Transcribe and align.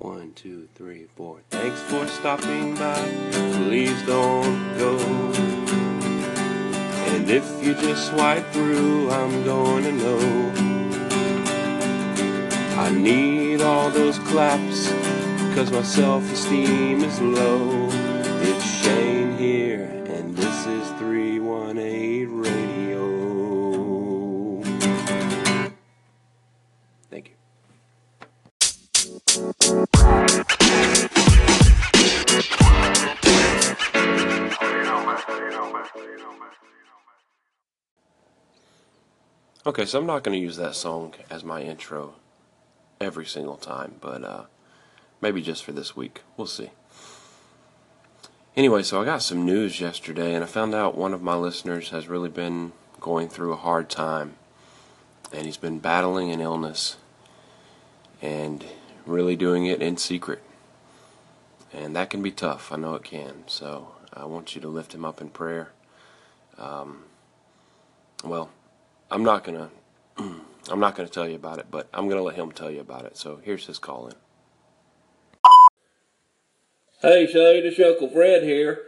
One, 0.00 0.32
two, 0.32 0.66
three, 0.74 1.04
four. 1.14 1.40
Thanks 1.50 1.78
for 1.82 2.06
stopping 2.06 2.74
by. 2.74 3.02
Please 3.52 4.02
don't 4.06 4.78
go. 4.78 4.96
And 7.12 7.30
if 7.30 7.44
you 7.62 7.74
just 7.74 8.08
swipe 8.08 8.46
through, 8.46 9.10
I'm 9.10 9.44
going 9.44 9.84
to 9.84 9.92
know. 9.92 10.52
I 12.78 12.90
need 12.90 13.60
all 13.60 13.90
those 13.90 14.18
claps, 14.20 14.88
cause 15.54 15.70
my 15.70 15.82
self 15.82 16.32
esteem 16.32 17.04
is 17.04 17.20
low. 17.20 17.88
It's 18.40 18.64
Shane 18.64 19.36
here, 19.36 19.84
and 20.08 20.34
this 20.34 20.66
is 20.66 20.88
318 20.98 22.38
Radio. 22.40 22.69
Okay, 39.66 39.84
so 39.84 39.98
I'm 39.98 40.06
not 40.06 40.24
going 40.24 40.38
to 40.38 40.42
use 40.42 40.56
that 40.56 40.74
song 40.74 41.12
as 41.28 41.44
my 41.44 41.60
intro 41.60 42.14
every 42.98 43.26
single 43.26 43.58
time, 43.58 43.96
but 44.00 44.24
uh, 44.24 44.44
maybe 45.20 45.42
just 45.42 45.64
for 45.64 45.72
this 45.72 45.94
week. 45.94 46.22
We'll 46.38 46.46
see. 46.46 46.70
Anyway, 48.56 48.82
so 48.82 49.02
I 49.02 49.04
got 49.04 49.22
some 49.22 49.44
news 49.44 49.78
yesterday, 49.78 50.34
and 50.34 50.42
I 50.42 50.46
found 50.46 50.74
out 50.74 50.96
one 50.96 51.12
of 51.12 51.20
my 51.20 51.34
listeners 51.34 51.90
has 51.90 52.08
really 52.08 52.30
been 52.30 52.72
going 53.00 53.28
through 53.28 53.52
a 53.52 53.56
hard 53.56 53.90
time, 53.90 54.36
and 55.30 55.44
he's 55.44 55.58
been 55.58 55.78
battling 55.78 56.30
an 56.30 56.40
illness 56.40 56.96
and 58.22 58.64
really 59.04 59.36
doing 59.36 59.66
it 59.66 59.82
in 59.82 59.98
secret. 59.98 60.42
And 61.70 61.94
that 61.94 62.08
can 62.08 62.22
be 62.22 62.30
tough. 62.30 62.72
I 62.72 62.76
know 62.76 62.94
it 62.94 63.04
can. 63.04 63.44
So 63.46 63.88
I 64.14 64.24
want 64.24 64.54
you 64.54 64.62
to 64.62 64.68
lift 64.68 64.94
him 64.94 65.04
up 65.04 65.20
in 65.20 65.28
prayer. 65.28 65.70
Um, 66.56 67.04
well, 68.24 68.48
I'm 69.10 69.24
not 69.24 69.44
gonna. 69.44 69.70
I'm 70.70 70.78
not 70.78 70.94
gonna 70.94 71.08
tell 71.08 71.28
you 71.28 71.34
about 71.34 71.58
it, 71.58 71.66
but 71.70 71.88
I'm 71.92 72.08
gonna 72.08 72.22
let 72.22 72.36
him 72.36 72.52
tell 72.52 72.70
you 72.70 72.80
about 72.80 73.04
it. 73.04 73.16
So 73.16 73.40
here's 73.42 73.66
his 73.66 73.78
call 73.78 74.06
in. 74.06 74.14
Hey 77.02 77.24
it's 77.24 77.78
your 77.78 77.92
Uncle 77.92 78.10
Fred 78.10 78.42
here. 78.42 78.82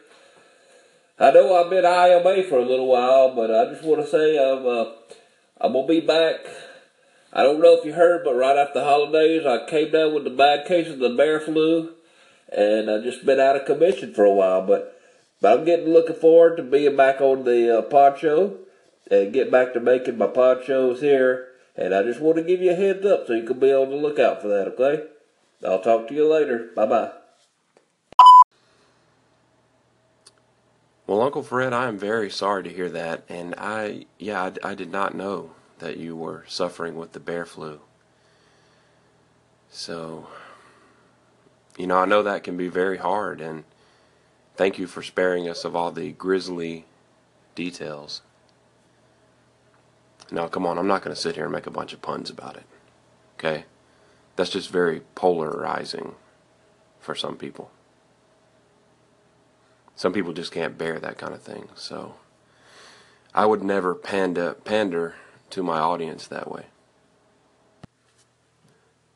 I 1.18 1.30
know 1.30 1.56
I've 1.56 1.70
been 1.70 1.84
IMA 1.84 2.44
for 2.48 2.58
a 2.58 2.64
little 2.64 2.86
while, 2.86 3.34
but 3.34 3.50
I 3.50 3.72
just 3.72 3.84
want 3.84 4.02
to 4.02 4.06
say 4.06 4.38
I'm 4.38 4.66
uh, 4.66 4.92
I'm 5.60 5.72
gonna 5.72 5.88
be 5.88 6.00
back. 6.00 6.36
I 7.32 7.42
don't 7.42 7.60
know 7.60 7.78
if 7.78 7.84
you 7.84 7.94
heard, 7.94 8.22
but 8.24 8.34
right 8.34 8.56
after 8.56 8.80
the 8.80 8.84
holidays, 8.84 9.46
I 9.46 9.68
came 9.68 9.90
down 9.90 10.14
with 10.14 10.24
the 10.24 10.30
bad 10.30 10.66
case 10.66 10.88
of 10.88 10.98
the 10.98 11.14
bear 11.16 11.40
flu, 11.40 11.94
and 12.56 12.90
I 12.90 13.00
just 13.00 13.24
been 13.24 13.40
out 13.40 13.56
of 13.56 13.64
commission 13.64 14.14
for 14.14 14.24
a 14.24 14.32
while. 14.32 14.64
But 14.66 15.00
but 15.40 15.58
I'm 15.58 15.64
getting 15.64 15.88
looking 15.88 16.16
forward 16.16 16.58
to 16.58 16.62
being 16.62 16.96
back 16.96 17.20
on 17.20 17.44
the 17.44 17.78
uh, 17.78 17.82
pod 17.82 18.18
show 18.20 18.58
and 19.12 19.32
get 19.32 19.50
back 19.50 19.74
to 19.74 19.80
making 19.80 20.16
my 20.16 20.26
pod 20.26 20.64
shows 20.64 21.02
here. 21.02 21.48
And 21.76 21.94
I 21.94 22.02
just 22.02 22.20
want 22.20 22.36
to 22.36 22.42
give 22.42 22.60
you 22.60 22.70
a 22.70 22.74
heads 22.74 23.04
up 23.04 23.26
so 23.26 23.34
you 23.34 23.42
can 23.42 23.58
be 23.58 23.72
on 23.72 23.90
the 23.90 23.96
lookout 23.96 24.40
for 24.40 24.48
that. 24.48 24.68
Okay? 24.68 25.04
I'll 25.64 25.82
talk 25.82 26.08
to 26.08 26.14
you 26.14 26.26
later. 26.32 26.70
Bye 26.74 26.86
bye. 26.86 27.12
Well, 31.06 31.20
Uncle 31.20 31.42
Fred, 31.42 31.74
I 31.74 31.88
am 31.88 31.98
very 31.98 32.30
sorry 32.30 32.62
to 32.62 32.70
hear 32.70 32.88
that, 32.88 33.24
and 33.28 33.54
I, 33.58 34.06
yeah, 34.18 34.50
I, 34.64 34.70
I 34.70 34.74
did 34.74 34.90
not 34.90 35.14
know 35.14 35.50
that 35.78 35.98
you 35.98 36.16
were 36.16 36.44
suffering 36.48 36.94
with 36.94 37.12
the 37.12 37.20
bear 37.20 37.44
flu. 37.44 37.80
So, 39.70 40.28
you 41.76 41.86
know, 41.86 41.98
I 41.98 42.06
know 42.06 42.22
that 42.22 42.44
can 42.44 42.56
be 42.56 42.68
very 42.68 42.96
hard, 42.96 43.42
and 43.42 43.64
thank 44.56 44.78
you 44.78 44.86
for 44.86 45.02
sparing 45.02 45.48
us 45.50 45.66
of 45.66 45.76
all 45.76 45.90
the 45.90 46.12
grisly 46.12 46.86
details. 47.54 48.22
Now, 50.32 50.48
come 50.48 50.64
on, 50.64 50.78
I'm 50.78 50.86
not 50.86 51.02
going 51.02 51.14
to 51.14 51.20
sit 51.20 51.34
here 51.34 51.44
and 51.44 51.52
make 51.52 51.66
a 51.66 51.70
bunch 51.70 51.92
of 51.92 52.00
puns 52.00 52.30
about 52.30 52.56
it. 52.56 52.64
Okay? 53.38 53.64
That's 54.34 54.50
just 54.50 54.70
very 54.70 55.02
polarizing 55.14 56.14
for 56.98 57.14
some 57.14 57.36
people. 57.36 57.70
Some 59.94 60.14
people 60.14 60.32
just 60.32 60.50
can't 60.50 60.78
bear 60.78 60.98
that 60.98 61.18
kind 61.18 61.34
of 61.34 61.42
thing. 61.42 61.68
So 61.74 62.14
I 63.34 63.44
would 63.44 63.62
never 63.62 63.94
panda, 63.94 64.56
pander 64.64 65.16
to 65.50 65.62
my 65.62 65.78
audience 65.78 66.26
that 66.26 66.50
way. 66.50 66.64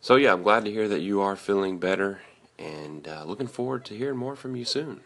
So 0.02 0.16
yeah, 0.16 0.34
I'm 0.34 0.42
glad 0.42 0.66
to 0.66 0.70
hear 0.70 0.86
that 0.86 1.00
you 1.00 1.22
are 1.22 1.34
feeling 1.34 1.78
better 1.78 2.20
and 2.58 3.08
uh, 3.08 3.24
looking 3.24 3.46
forward 3.46 3.86
to 3.86 3.96
hearing 3.96 4.18
more 4.18 4.36
from 4.36 4.54
you 4.54 4.66
soon. 4.66 5.00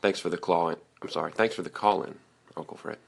Thanks 0.00 0.18
for 0.18 0.30
the 0.30 0.38
call. 0.38 0.70
In. 0.70 0.76
I'm 1.02 1.10
sorry. 1.10 1.32
Thanks 1.32 1.54
for 1.54 1.62
the 1.62 1.70
call 1.70 2.02
in, 2.02 2.16
Uncle 2.56 2.76
Fred. 2.76 2.98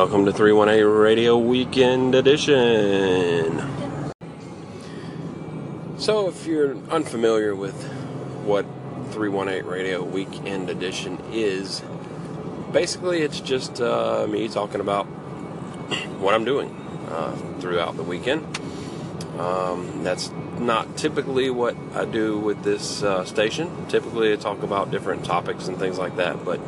Welcome 0.00 0.24
to 0.24 0.32
318 0.32 0.86
Radio 0.86 1.36
Weekend 1.36 2.14
Edition. 2.14 3.60
So, 5.98 6.26
if 6.26 6.46
you're 6.46 6.74
unfamiliar 6.88 7.54
with 7.54 7.84
what 8.46 8.64
318 9.10 9.70
Radio 9.70 10.02
Weekend 10.02 10.70
Edition 10.70 11.18
is, 11.32 11.82
basically 12.72 13.20
it's 13.20 13.40
just 13.40 13.82
uh, 13.82 14.26
me 14.26 14.48
talking 14.48 14.80
about 14.80 15.04
what 16.18 16.32
I'm 16.32 16.46
doing 16.46 16.70
uh, 17.10 17.36
throughout 17.60 17.98
the 17.98 18.02
weekend. 18.02 18.58
Um, 19.38 20.02
that's 20.02 20.30
not 20.58 20.96
typically 20.96 21.50
what 21.50 21.76
I 21.94 22.06
do 22.06 22.38
with 22.38 22.62
this 22.62 23.02
uh, 23.02 23.26
station. 23.26 23.86
Typically, 23.88 24.32
I 24.32 24.36
talk 24.36 24.62
about 24.62 24.90
different 24.90 25.26
topics 25.26 25.68
and 25.68 25.78
things 25.78 25.98
like 25.98 26.16
that, 26.16 26.42
but 26.42 26.58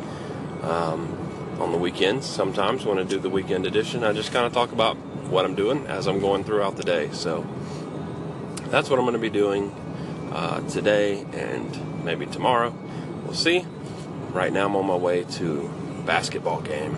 um, 0.61 1.22
on 1.59 1.71
the 1.71 1.77
weekends, 1.77 2.25
sometimes 2.25 2.85
when 2.85 2.97
I 2.97 3.03
do 3.03 3.19
the 3.19 3.29
weekend 3.29 3.65
edition, 3.65 4.03
I 4.03 4.13
just 4.13 4.31
kind 4.31 4.45
of 4.45 4.53
talk 4.53 4.71
about 4.71 4.97
what 5.29 5.45
I'm 5.45 5.55
doing 5.55 5.85
as 5.87 6.07
I'm 6.07 6.19
going 6.19 6.43
throughout 6.43 6.77
the 6.77 6.83
day. 6.83 7.09
So, 7.11 7.45
that's 8.73 8.89
what 8.89 8.97
I'm 8.97 9.05
going 9.05 9.13
to 9.13 9.19
be 9.19 9.29
doing 9.29 9.71
uh, 10.31 10.61
today 10.67 11.25
and 11.33 12.03
maybe 12.03 12.25
tomorrow. 12.25 12.75
We'll 13.23 13.35
see. 13.35 13.65
Right 14.31 14.51
now, 14.51 14.65
I'm 14.65 14.75
on 14.75 14.87
my 14.87 14.95
way 14.95 15.25
to 15.25 15.69
basketball 16.07 16.61
game, 16.61 16.97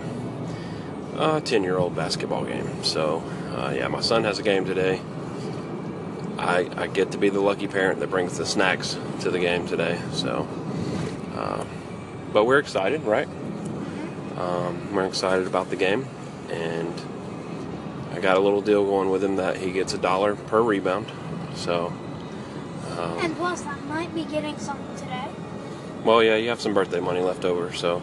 a 1.17 1.41
10 1.41 1.63
year 1.63 1.77
old 1.77 1.93
basketball 1.93 2.45
game. 2.45 2.83
So, 2.83 3.21
uh, 3.53 3.73
yeah, 3.75 3.89
my 3.89 3.99
son 3.99 4.23
has 4.23 4.39
a 4.39 4.43
game 4.43 4.63
today. 4.63 5.01
I, 6.37 6.69
I, 6.77 6.87
get 6.87 7.11
to 7.11 7.17
be 7.17 7.29
the 7.29 7.39
lucky 7.39 7.67
parent 7.67 7.99
that 7.99 8.09
brings 8.09 8.37
the 8.37 8.45
snacks 8.45 8.97
to 9.21 9.31
the 9.31 9.39
game 9.39 9.67
today. 9.67 9.99
So, 10.11 10.47
uh, 11.35 11.65
but 12.33 12.45
we're 12.45 12.59
excited, 12.59 13.03
right? 13.03 13.27
Um, 14.37 14.93
we're 14.93 15.05
excited 15.05 15.47
about 15.47 15.69
the 15.69 15.75
game, 15.75 16.07
and 16.49 16.93
I 18.13 18.19
got 18.19 18.37
a 18.37 18.39
little 18.39 18.61
deal 18.61 18.85
going 18.85 19.09
with 19.09 19.23
him 19.23 19.37
that 19.37 19.57
he 19.57 19.71
gets 19.71 19.93
a 19.93 19.97
dollar 19.97 20.35
per 20.35 20.61
rebound. 20.61 21.11
So. 21.55 21.93
Um, 22.91 23.19
and 23.19 23.35
plus, 23.35 23.65
I 23.65 23.79
might 23.81 24.13
be 24.13 24.23
getting 24.25 24.57
something 24.57 24.95
today. 24.97 25.27
Well, 26.03 26.23
yeah, 26.23 26.35
you 26.35 26.49
have 26.49 26.61
some 26.61 26.73
birthday 26.73 26.99
money 26.99 27.21
left 27.21 27.45
over, 27.45 27.73
so 27.73 28.01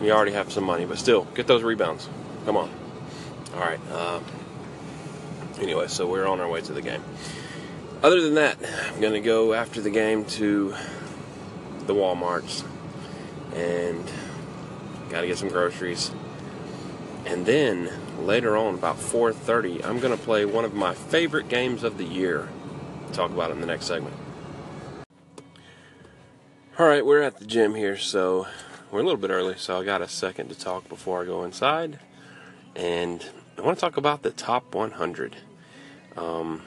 you 0.00 0.10
already 0.10 0.32
have 0.32 0.52
some 0.52 0.64
money, 0.64 0.86
but 0.86 0.98
still, 0.98 1.24
get 1.34 1.46
those 1.46 1.62
rebounds. 1.62 2.08
Come 2.46 2.56
on. 2.56 2.70
All 3.54 3.60
right. 3.60 3.80
Uh, 3.90 4.20
anyway, 5.60 5.88
so 5.88 6.06
we're 6.06 6.26
on 6.26 6.40
our 6.40 6.48
way 6.48 6.60
to 6.60 6.72
the 6.72 6.82
game. 6.82 7.02
Other 8.02 8.22
than 8.22 8.34
that, 8.34 8.56
I'm 8.88 9.00
going 9.00 9.12
to 9.12 9.20
go 9.20 9.52
after 9.52 9.80
the 9.80 9.90
game 9.90 10.24
to 10.26 10.74
the 11.86 11.94
Walmarts 11.94 12.64
and 13.54 14.02
got 15.10 15.22
to 15.22 15.26
get 15.26 15.38
some 15.38 15.48
groceries. 15.48 16.10
And 17.26 17.44
then 17.44 17.90
later 18.18 18.56
on, 18.56 18.74
about 18.74 18.96
4:30, 18.96 19.84
I'm 19.84 20.00
going 20.00 20.16
to 20.16 20.22
play 20.22 20.44
one 20.44 20.64
of 20.64 20.74
my 20.74 20.94
favorite 20.94 21.48
games 21.48 21.82
of 21.82 21.98
the 21.98 22.04
year. 22.04 22.48
talk 23.12 23.30
about 23.32 23.50
it 23.50 23.54
in 23.54 23.60
the 23.60 23.66
next 23.66 23.86
segment. 23.86 24.14
All 26.78 26.86
right, 26.86 27.04
we're 27.04 27.22
at 27.22 27.38
the 27.38 27.44
gym 27.44 27.74
here, 27.74 27.98
so 27.98 28.46
we're 28.90 29.00
a 29.00 29.02
little 29.02 29.20
bit 29.20 29.30
early, 29.30 29.56
so 29.58 29.78
I 29.78 29.84
got 29.84 30.00
a 30.00 30.08
second 30.08 30.48
to 30.48 30.54
talk 30.54 30.88
before 30.88 31.22
I 31.22 31.26
go 31.26 31.44
inside. 31.44 31.98
And 32.74 33.28
I 33.58 33.62
want 33.62 33.76
to 33.76 33.80
talk 33.80 33.96
about 33.96 34.22
the 34.22 34.30
top 34.30 34.74
100. 34.74 35.36
Um, 36.16 36.62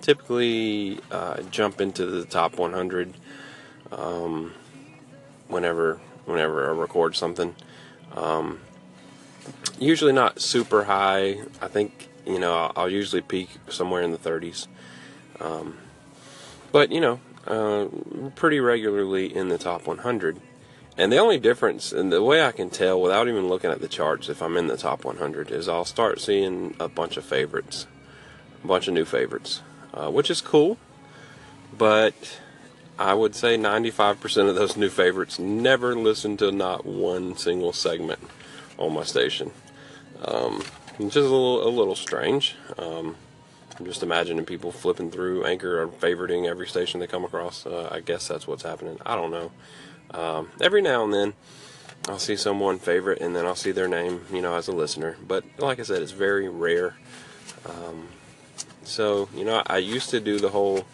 typically, 0.00 1.00
uh, 1.10 1.42
jump 1.50 1.80
into 1.80 2.06
the 2.06 2.24
top 2.24 2.58
100 2.58 3.14
um, 3.90 4.52
whenever 5.48 6.00
whenever 6.26 6.66
I 6.66 6.76
record 6.76 7.16
something. 7.16 7.54
Um, 8.14 8.60
usually 9.78 10.12
not 10.12 10.40
super 10.40 10.84
high. 10.84 11.40
I 11.60 11.68
think 11.68 12.08
you 12.26 12.38
know 12.38 12.54
I'll, 12.54 12.72
I'll 12.76 12.90
usually 12.90 13.22
peak 13.22 13.50
somewhere 13.68 14.02
in 14.02 14.12
the 14.12 14.18
30s. 14.18 14.66
Um, 15.40 15.78
but 16.72 16.90
you 16.90 17.00
know, 17.00 17.20
uh, 17.46 17.86
pretty 18.34 18.60
regularly 18.60 19.34
in 19.34 19.48
the 19.48 19.58
top 19.58 19.86
100. 19.86 20.40
And 20.96 21.12
the 21.12 21.18
only 21.18 21.38
difference, 21.38 21.92
and 21.92 22.12
the 22.12 22.22
way 22.22 22.44
I 22.44 22.52
can 22.52 22.70
tell 22.70 23.00
without 23.00 23.26
even 23.26 23.48
looking 23.48 23.70
at 23.70 23.80
the 23.80 23.88
charts 23.88 24.28
if 24.28 24.40
I'm 24.40 24.56
in 24.56 24.68
the 24.68 24.76
top 24.76 25.04
100, 25.04 25.50
is 25.50 25.68
I'll 25.68 25.84
start 25.84 26.20
seeing 26.20 26.76
a 26.78 26.88
bunch 26.88 27.16
of 27.16 27.24
favorites, 27.24 27.88
a 28.62 28.66
bunch 28.66 28.86
of 28.86 28.94
new 28.94 29.04
favorites, 29.04 29.60
uh, 29.92 30.08
which 30.10 30.30
is 30.30 30.40
cool. 30.40 30.78
But 31.76 32.40
I 32.98 33.14
would 33.14 33.34
say 33.34 33.56
95% 33.56 34.48
of 34.48 34.54
those 34.54 34.76
new 34.76 34.88
favorites 34.88 35.38
never 35.38 35.96
listen 35.96 36.36
to 36.36 36.52
not 36.52 36.86
one 36.86 37.36
single 37.36 37.72
segment 37.72 38.20
on 38.78 38.94
my 38.94 39.02
station. 39.02 39.50
Um, 40.24 40.62
is 40.98 41.16
a 41.16 41.20
little, 41.20 41.66
a 41.66 41.70
little 41.70 41.96
strange. 41.96 42.54
Um, 42.78 43.16
I'm 43.78 43.84
just 43.84 44.04
imagining 44.04 44.44
people 44.44 44.70
flipping 44.70 45.10
through 45.10 45.44
Anchor 45.44 45.82
or 45.82 45.88
favoriting 45.88 46.46
every 46.46 46.68
station 46.68 47.00
they 47.00 47.08
come 47.08 47.24
across. 47.24 47.66
Uh, 47.66 47.88
I 47.90 48.00
guess 48.00 48.28
that's 48.28 48.46
what's 48.46 48.62
happening. 48.62 48.98
I 49.04 49.16
don't 49.16 49.32
know. 49.32 49.50
Um, 50.12 50.50
every 50.60 50.80
now 50.80 51.02
and 51.02 51.12
then, 51.12 51.34
I'll 52.08 52.20
see 52.20 52.36
someone 52.36 52.78
favorite, 52.78 53.20
and 53.20 53.34
then 53.34 53.46
I'll 53.46 53.56
see 53.56 53.72
their 53.72 53.88
name, 53.88 54.20
you 54.32 54.40
know, 54.40 54.54
as 54.54 54.68
a 54.68 54.72
listener. 54.72 55.16
But 55.26 55.44
like 55.58 55.80
I 55.80 55.82
said, 55.82 56.02
it's 56.02 56.12
very 56.12 56.48
rare. 56.48 56.94
Um, 57.68 58.08
so 58.84 59.28
you 59.34 59.44
know, 59.44 59.62
I 59.66 59.78
used 59.78 60.10
to 60.10 60.20
do 60.20 60.38
the 60.38 60.50
whole 60.50 60.84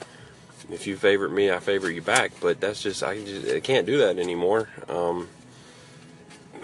if 0.73 0.87
you 0.87 0.97
favorite 0.97 1.33
me, 1.33 1.51
I 1.51 1.59
favor 1.59 1.91
you 1.91 2.03
back. 2.03 2.33
But 2.41 2.61
that's 2.61 2.83
just 2.83 3.03
I, 3.03 3.23
just, 3.25 3.49
I 3.49 3.61
can't 3.61 3.87
do 3.87 3.99
that 3.99 4.19
anymore. 4.19 4.69
Um, 4.89 5.29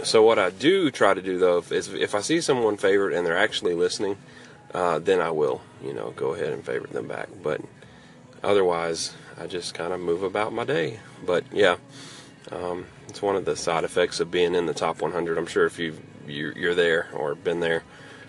so 0.03 0.23
what 0.23 0.39
I 0.39 0.51
do 0.51 0.91
try 0.91 1.15
to 1.15 1.23
do 1.23 1.39
though 1.39 1.65
is 1.71 1.93
if 1.93 2.15
I 2.15 2.21
see 2.21 2.41
someone 2.41 2.77
favorite 2.77 3.15
and 3.15 3.27
they're 3.27 3.37
actually 3.37 3.75
listening, 3.75 4.17
uh, 4.75 4.99
then 4.99 5.21
I 5.21 5.31
will, 5.31 5.63
you 5.83 5.95
know, 5.95 6.11
go 6.11 6.35
ahead 6.35 6.53
and 6.53 6.65
favorite 6.65 6.93
them 6.93 7.09
back. 7.09 7.29
But 7.43 7.61
otherwise, 8.43 9.15
I 9.39 9.47
just 9.47 9.75
kind 9.75 9.93
of 9.93 10.01
move 10.01 10.23
about 10.23 10.53
my 10.53 10.65
day. 10.65 11.01
But 11.25 11.45
yeah, 11.53 11.77
um, 12.53 12.87
it's 13.09 13.23
one 13.23 13.37
of 13.37 13.45
the 13.45 13.57
side 13.57 13.85
effects 13.85 14.21
of 14.21 14.31
being 14.31 14.55
in 14.55 14.67
the 14.67 14.75
top 14.75 15.01
100. 15.01 15.39
I'm 15.39 15.47
sure 15.47 15.67
if 15.67 15.79
you 15.79 15.97
you're 16.27 16.75
there 16.75 17.09
or 17.15 17.35
been 17.35 17.61
there, 17.61 17.85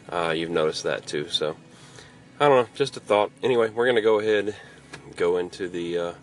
uh, 0.10 0.34
you've 0.36 0.52
noticed 0.52 0.84
that 0.84 1.06
too. 1.08 1.28
So 1.30 1.58
I 2.40 2.48
don't 2.48 2.66
know, 2.66 2.70
just 2.76 2.96
a 2.96 3.00
thought. 3.00 3.32
Anyway, 3.42 3.70
we're 3.70 3.88
gonna 3.88 4.02
go 4.02 4.20
ahead 4.20 4.56
go 5.18 5.38
into 5.38 5.68
the 5.68 5.98
uh, 5.98 6.14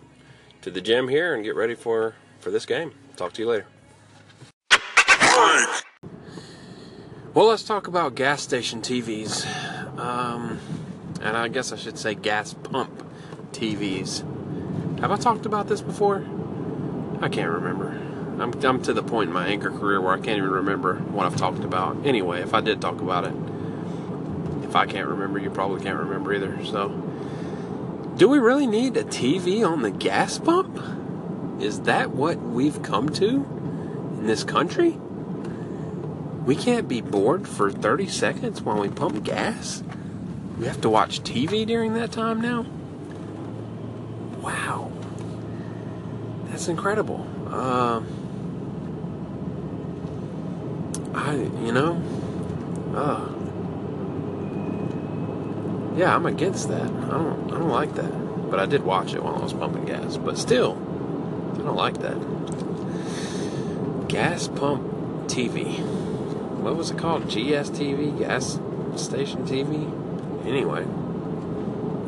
to 0.61 0.71
the 0.71 0.81
gym 0.81 1.07
here 1.07 1.35
and 1.35 1.43
get 1.43 1.55
ready 1.55 1.75
for 1.75 2.15
for 2.39 2.49
this 2.49 2.65
game. 2.65 2.91
Talk 3.15 3.33
to 3.33 3.41
you 3.43 3.49
later. 3.49 3.67
Well, 7.33 7.47
let's 7.47 7.63
talk 7.63 7.87
about 7.87 8.15
gas 8.15 8.41
station 8.41 8.81
TVs, 8.81 9.45
um, 9.99 10.57
and 11.21 11.35
I 11.35 11.49
guess 11.49 11.73
I 11.73 11.75
should 11.75 11.99
say 11.99 12.15
gas 12.15 12.53
pump 12.53 13.05
TVs. 13.51 14.21
Have 15.01 15.11
I 15.11 15.17
talked 15.17 15.45
about 15.45 15.67
this 15.67 15.81
before? 15.81 16.25
I 17.21 17.27
can't 17.27 17.51
remember. 17.51 17.89
I'm, 18.39 18.53
I'm 18.63 18.81
to 18.83 18.93
the 18.93 19.03
point 19.03 19.27
in 19.29 19.33
my 19.33 19.47
anchor 19.47 19.69
career 19.69 19.99
where 19.99 20.13
I 20.13 20.17
can't 20.17 20.37
even 20.37 20.49
remember 20.49 20.95
what 20.95 21.25
I've 21.25 21.35
talked 21.35 21.63
about. 21.65 22.05
Anyway, 22.05 22.41
if 22.41 22.53
I 22.53 22.61
did 22.61 22.79
talk 22.79 23.01
about 23.01 23.25
it, 23.25 23.33
if 24.63 24.75
I 24.75 24.85
can't 24.85 25.07
remember, 25.07 25.37
you 25.37 25.49
probably 25.49 25.83
can't 25.83 25.99
remember 25.99 26.33
either. 26.33 26.63
So, 26.65 26.89
do 28.15 28.29
we 28.29 28.39
really 28.39 28.65
need 28.65 28.95
a 28.95 29.03
TV 29.03 29.67
on 29.67 29.81
the 29.81 29.91
gas 29.91 30.39
pump? 30.39 30.81
Is 31.61 31.81
that 31.81 32.11
what 32.11 32.39
we've 32.39 32.81
come 32.81 33.09
to 33.09 33.27
in 34.17 34.25
this 34.25 34.43
country? 34.43 34.91
We 36.45 36.55
can't 36.55 36.87
be 36.87 37.01
bored 37.01 37.47
for 37.47 37.71
30 37.71 38.07
seconds 38.07 38.61
while 38.61 38.79
we 38.79 38.87
pump 38.87 39.23
gas? 39.23 39.83
We 40.57 40.65
have 40.65 40.79
to 40.81 40.89
watch 40.89 41.21
TV 41.21 41.65
during 41.65 41.93
that 41.95 42.13
time 42.13 42.39
now? 42.39 42.65
Wow. 44.41 44.91
That's 46.45 46.69
incredible. 46.69 47.27
Uh, 47.49 48.01
I, 51.13 51.33
you 51.35 51.73
know, 51.73 52.01
uh, 52.95 53.34
yeah, 55.95 56.15
I'm 56.15 56.25
against 56.25 56.67
that. 56.69 56.81
I 56.81 57.09
don't 57.09 57.51
I 57.51 57.57
don't 57.57 57.69
like 57.69 57.95
that. 57.95 58.49
But 58.49 58.59
I 58.59 58.65
did 58.65 58.83
watch 58.83 59.13
it 59.13 59.23
while 59.23 59.35
I 59.35 59.39
was 59.39 59.53
pumping 59.53 59.85
gas. 59.85 60.17
But 60.17 60.37
still, 60.37 60.73
I 61.53 61.57
don't 61.57 61.75
like 61.75 61.99
that. 61.99 62.17
Gas 64.07 64.47
pump 64.47 64.83
TV. 65.27 65.79
What 66.59 66.75
was 66.75 66.91
it 66.91 66.97
called? 66.97 67.23
GSTV? 67.23 68.19
Gas 68.19 68.59
station 69.01 69.45
TV? 69.45 70.45
Anyway. 70.45 70.85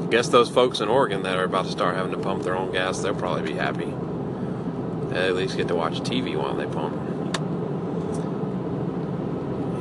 I 0.03 0.09
guess 0.09 0.29
those 0.29 0.49
folks 0.49 0.79
in 0.79 0.87
Oregon 0.87 1.23
that 1.23 1.37
are 1.37 1.43
about 1.43 1.65
to 1.65 1.71
start 1.71 1.95
having 1.95 2.13
to 2.13 2.17
pump 2.17 2.43
their 2.43 2.55
own 2.55 2.71
gas, 2.71 2.99
they'll 2.99 3.13
probably 3.13 3.51
be 3.51 3.57
happy. 3.57 3.93
They 5.09 5.27
at 5.27 5.35
least 5.35 5.57
get 5.57 5.67
to 5.67 5.75
watch 5.75 5.99
TV 5.99 6.37
while 6.37 6.53
they 6.53 6.65
pump. 6.65 6.95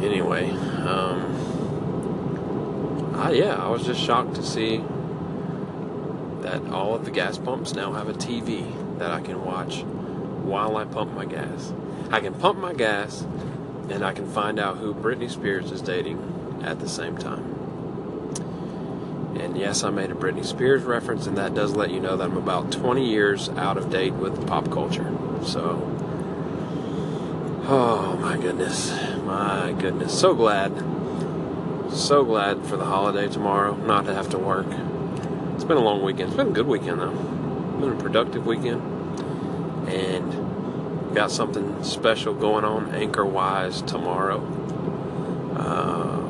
Anyway, 0.02 0.50
um, 0.50 1.25
uh, 3.26 3.30
yeah, 3.30 3.56
I 3.56 3.68
was 3.68 3.84
just 3.84 4.00
shocked 4.00 4.36
to 4.36 4.42
see 4.42 4.84
that 6.42 6.64
all 6.68 6.94
of 6.94 7.04
the 7.04 7.10
gas 7.10 7.38
pumps 7.38 7.74
now 7.74 7.92
have 7.92 8.08
a 8.08 8.12
TV 8.12 8.98
that 8.98 9.10
I 9.10 9.20
can 9.20 9.44
watch 9.44 9.82
while 9.82 10.76
I 10.76 10.84
pump 10.84 11.12
my 11.12 11.24
gas. 11.24 11.72
I 12.10 12.20
can 12.20 12.34
pump 12.34 12.60
my 12.60 12.72
gas 12.72 13.22
and 13.90 14.04
I 14.04 14.12
can 14.12 14.30
find 14.30 14.60
out 14.60 14.76
who 14.76 14.94
Britney 14.94 15.28
Spears 15.28 15.72
is 15.72 15.82
dating 15.82 16.62
at 16.64 16.78
the 16.78 16.88
same 16.88 17.18
time. 17.18 17.52
And 19.40 19.56
yes, 19.56 19.82
I 19.82 19.90
made 19.90 20.10
a 20.12 20.14
Britney 20.14 20.44
Spears 20.44 20.84
reference, 20.84 21.26
and 21.26 21.36
that 21.36 21.52
does 21.52 21.74
let 21.74 21.90
you 21.90 22.00
know 22.00 22.16
that 22.16 22.30
I'm 22.30 22.36
about 22.36 22.70
20 22.70 23.04
years 23.04 23.48
out 23.50 23.76
of 23.76 23.90
date 23.90 24.14
with 24.14 24.46
pop 24.46 24.70
culture. 24.70 25.12
So, 25.44 25.82
oh 27.64 28.16
my 28.20 28.36
goodness, 28.36 28.90
my 29.24 29.74
goodness. 29.78 30.18
So 30.18 30.32
glad 30.32 30.95
so 32.00 32.24
glad 32.24 32.64
for 32.66 32.76
the 32.76 32.84
holiday 32.84 33.28
tomorrow, 33.28 33.74
not 33.74 34.04
to 34.06 34.14
have 34.14 34.28
to 34.30 34.38
work. 34.38 34.66
It's 35.54 35.64
been 35.64 35.76
a 35.76 35.80
long 35.80 36.02
weekend. 36.02 36.28
It's 36.28 36.36
been 36.36 36.48
a 36.48 36.52
good 36.52 36.66
weekend 36.66 37.00
though. 37.00 37.10
It's 37.10 37.80
been 37.80 37.92
a 37.92 37.96
productive 37.96 38.46
weekend, 38.46 38.82
and 39.88 41.14
got 41.14 41.30
something 41.30 41.82
special 41.82 42.34
going 42.34 42.64
on 42.64 42.94
anchor 42.94 43.24
wise 43.24 43.80
tomorrow. 43.82 44.40
Uh, 45.56 46.20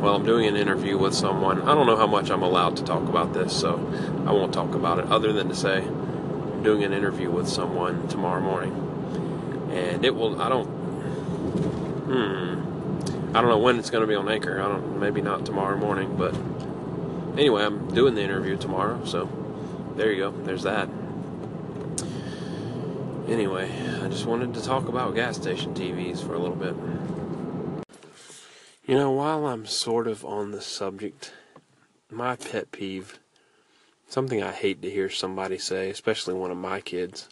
well, 0.00 0.16
I'm 0.16 0.24
doing 0.24 0.46
an 0.46 0.56
interview 0.56 0.98
with 0.98 1.14
someone. 1.14 1.62
I 1.62 1.74
don't 1.76 1.86
know 1.86 1.96
how 1.96 2.08
much 2.08 2.30
I'm 2.30 2.42
allowed 2.42 2.76
to 2.78 2.84
talk 2.84 3.08
about 3.08 3.32
this, 3.32 3.56
so 3.56 3.74
I 4.26 4.32
won't 4.32 4.52
talk 4.52 4.74
about 4.74 4.98
it 4.98 5.04
other 5.06 5.32
than 5.32 5.48
to 5.48 5.54
say 5.54 5.78
I'm 5.78 6.62
doing 6.64 6.82
an 6.82 6.92
interview 6.92 7.30
with 7.30 7.48
someone 7.48 8.08
tomorrow 8.08 8.40
morning. 8.40 8.72
And 9.70 10.04
it 10.04 10.16
will, 10.16 10.42
I 10.42 10.48
don't, 10.48 10.66
hmm, 12.08 12.61
I 13.34 13.40
don't 13.40 13.48
know 13.48 13.58
when 13.58 13.78
it's 13.78 13.88
going 13.88 14.02
to 14.02 14.06
be 14.06 14.14
on 14.14 14.28
Anchor. 14.28 14.60
I 14.60 14.68
don't, 14.68 15.00
maybe 15.00 15.22
not 15.22 15.46
tomorrow 15.46 15.78
morning, 15.78 16.16
but 16.18 16.34
anyway, 17.38 17.64
I'm 17.64 17.88
doing 17.94 18.14
the 18.14 18.20
interview 18.20 18.58
tomorrow, 18.58 19.02
so 19.06 19.26
there 19.96 20.12
you 20.12 20.18
go. 20.18 20.30
There's 20.30 20.64
that. 20.64 20.90
Anyway, 23.26 23.70
I 24.02 24.08
just 24.08 24.26
wanted 24.26 24.52
to 24.52 24.62
talk 24.62 24.86
about 24.86 25.14
gas 25.14 25.36
station 25.36 25.72
TVs 25.72 26.22
for 26.22 26.34
a 26.34 26.38
little 26.38 26.56
bit. 26.56 26.74
You 28.86 28.96
know, 28.96 29.12
while 29.12 29.46
I'm 29.46 29.64
sort 29.64 30.08
of 30.08 30.26
on 30.26 30.50
the 30.50 30.60
subject, 30.60 31.32
my 32.10 32.36
pet 32.36 32.70
peeve, 32.70 33.18
something 34.08 34.42
I 34.42 34.52
hate 34.52 34.82
to 34.82 34.90
hear 34.90 35.08
somebody 35.08 35.56
say, 35.56 35.88
especially 35.88 36.34
one 36.34 36.50
of 36.50 36.58
my 36.58 36.82
kids, 36.82 37.30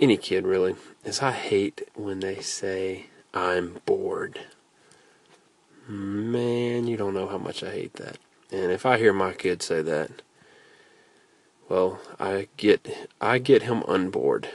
any 0.00 0.16
kid 0.16 0.46
really, 0.46 0.76
is 1.04 1.20
I 1.20 1.32
hate 1.32 1.82
when 1.94 2.20
they 2.20 2.40
say, 2.40 3.08
I'm 3.34 3.80
bored. 3.84 4.40
Man, 5.86 6.86
you 6.86 6.96
don't 6.96 7.14
know 7.14 7.28
how 7.28 7.38
much 7.38 7.62
I 7.62 7.70
hate 7.70 7.94
that. 7.94 8.18
And 8.50 8.72
if 8.72 8.86
I 8.86 8.98
hear 8.98 9.12
my 9.12 9.32
kid 9.32 9.62
say 9.62 9.82
that, 9.82 10.22
well, 11.68 12.00
I 12.18 12.48
get 12.56 13.08
I 13.20 13.38
get 13.38 13.62
him 13.62 13.82
unbored 13.82 14.48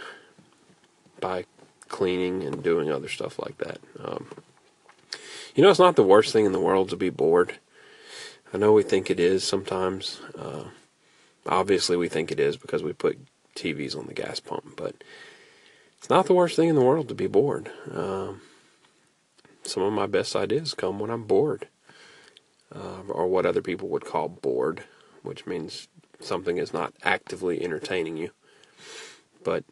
by 1.19 1.45
cleaning 1.88 2.43
and 2.43 2.63
doing 2.63 2.91
other 2.91 3.09
stuff 3.09 3.39
like 3.39 3.57
that. 3.57 3.79
Um, 4.03 4.27
you 5.55 5.63
know, 5.63 5.69
it's 5.69 5.79
not 5.79 5.95
the 5.95 6.03
worst 6.03 6.31
thing 6.31 6.45
in 6.45 6.51
the 6.51 6.59
world 6.59 6.89
to 6.89 6.95
be 6.95 7.09
bored. 7.09 7.59
I 8.53 8.57
know 8.57 8.71
we 8.71 8.83
think 8.83 9.09
it 9.09 9.19
is 9.19 9.43
sometimes. 9.43 10.21
Uh, 10.38 10.65
obviously, 11.45 11.98
we 11.98 12.07
think 12.07 12.31
it 12.31 12.39
is 12.39 12.57
because 12.57 12.83
we 12.83 12.93
put 12.93 13.19
TVs 13.55 13.98
on 13.98 14.07
the 14.07 14.13
gas 14.13 14.39
pump, 14.39 14.75
but 14.75 14.95
it's 15.98 16.09
not 16.09 16.27
the 16.27 16.33
worst 16.33 16.55
thing 16.55 16.69
in 16.69 16.75
the 16.75 16.81
world 16.81 17.09
to 17.09 17.15
be 17.15 17.27
bored. 17.27 17.71
Um, 17.91 18.41
some 19.69 19.83
of 19.83 19.93
my 19.93 20.07
best 20.07 20.35
ideas 20.35 20.73
come 20.73 20.99
when 20.99 21.09
I'm 21.09 21.23
bored, 21.23 21.67
uh, 22.73 23.01
or 23.07 23.27
what 23.27 23.45
other 23.45 23.61
people 23.61 23.88
would 23.89 24.05
call 24.05 24.27
bored, 24.27 24.83
which 25.23 25.45
means 25.45 25.88
something 26.19 26.57
is 26.57 26.73
not 26.73 26.93
actively 27.03 27.61
entertaining 27.61 28.17
you. 28.17 28.31
But 29.43 29.63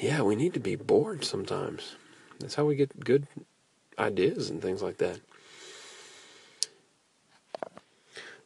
yeah, 0.00 0.22
we 0.22 0.36
need 0.36 0.54
to 0.54 0.60
be 0.60 0.76
bored 0.76 1.24
sometimes. 1.24 1.96
That's 2.40 2.54
how 2.56 2.64
we 2.64 2.76
get 2.76 3.00
good 3.00 3.26
ideas 3.98 4.50
and 4.50 4.60
things 4.60 4.82
like 4.82 4.98
that. 4.98 5.20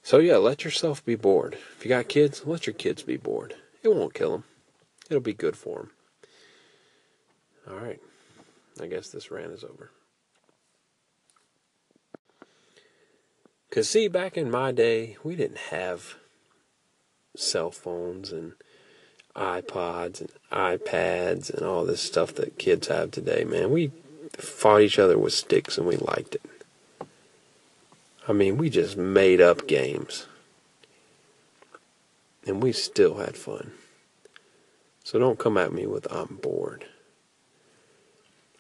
So 0.03 0.19
yeah, 0.19 0.37
let 0.37 0.65
yourself 0.65 1.05
be 1.05 1.15
bored. 1.15 1.57
If 1.77 1.85
you 1.85 1.89
got 1.89 2.09
kids, 2.09 2.47
let 2.47 2.67
your 2.67 2.75
kids 2.75 3.03
be 3.03 3.17
bored. 3.17 3.55
It 3.83 3.95
won't 3.95 4.15
kill 4.15 4.33
them. 4.33 4.45
it'll 5.09 5.21
be 5.21 5.35
good 5.35 5.57
for 5.57 5.79
them. 5.79 5.91
All 7.69 7.77
right. 7.77 8.01
I 8.79 8.87
guess 8.87 9.09
this 9.09 9.31
rant 9.31 9.53
is 9.53 9.65
over. 9.65 9.91
Because, 13.69 13.89
see, 13.89 14.09
back 14.09 14.37
in 14.37 14.51
my 14.51 14.73
day, 14.73 15.17
we 15.23 15.37
didn't 15.37 15.59
have 15.71 16.17
cell 17.37 17.71
phones 17.71 18.33
and 18.33 18.53
iPods 19.37 20.21
and 20.21 20.31
iPads 20.51 21.55
and 21.55 21.65
all 21.65 21.85
this 21.85 22.01
stuff 22.03 22.35
that 22.35 22.59
kids 22.59 22.89
have 22.89 23.13
today, 23.13 23.45
man. 23.45 23.71
We 23.71 23.93
fought 24.33 24.83
each 24.83 24.99
other 24.99 25.17
with 25.17 25.33
sticks 25.33 25.79
and 25.79 25.87
we 25.87 25.97
liked 25.97 26.35
it. 26.35 26.43
I 28.27 28.33
mean, 28.33 28.59
we 28.59 28.71
just 28.71 28.97
made 28.97 29.41
up 29.41 29.67
games. 29.67 30.27
And 32.47 32.63
we 32.63 32.73
still 32.73 33.19
had 33.19 33.37
fun. 33.37 33.73
So 35.05 35.19
don't 35.19 35.39
come 35.39 35.57
at 35.57 35.73
me 35.73 35.87
with 35.87 36.11
I'm 36.13 36.39
bored. 36.43 36.87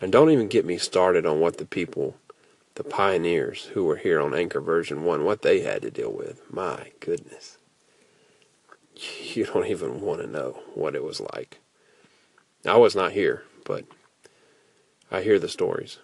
And 0.00 0.11
don't 0.11 0.30
even 0.30 0.49
get 0.49 0.64
me 0.64 0.78
started 0.78 1.26
on 1.26 1.40
what 1.40 1.59
the 1.59 1.66
people, 1.66 2.16
the 2.76 2.85
pioneers 2.85 3.64
who 3.75 3.85
were 3.85 3.97
here 3.97 4.21
on 4.21 4.35
Anchor 4.35 4.61
version 4.61 5.04
1, 5.04 5.25
what 5.25 5.42
they 5.42 5.61
had 5.61 5.83
to 5.83 5.90
deal 5.90 6.12
with. 6.12 6.42
My 6.50 6.92
goodness. 7.00 7.59
You 9.35 9.47
don't 9.47 9.66
even 9.66 10.00
want 10.00 10.21
to 10.21 10.26
know 10.26 10.61
what 10.75 10.95
it 10.95 11.04
was 11.04 11.21
like. 11.21 11.61
I 12.66 12.76
was 12.76 12.95
not 12.95 13.12
here, 13.12 13.45
but 13.64 13.85
I 15.11 15.23
hear 15.23 15.38
the 15.38 15.49
stories 15.49 15.99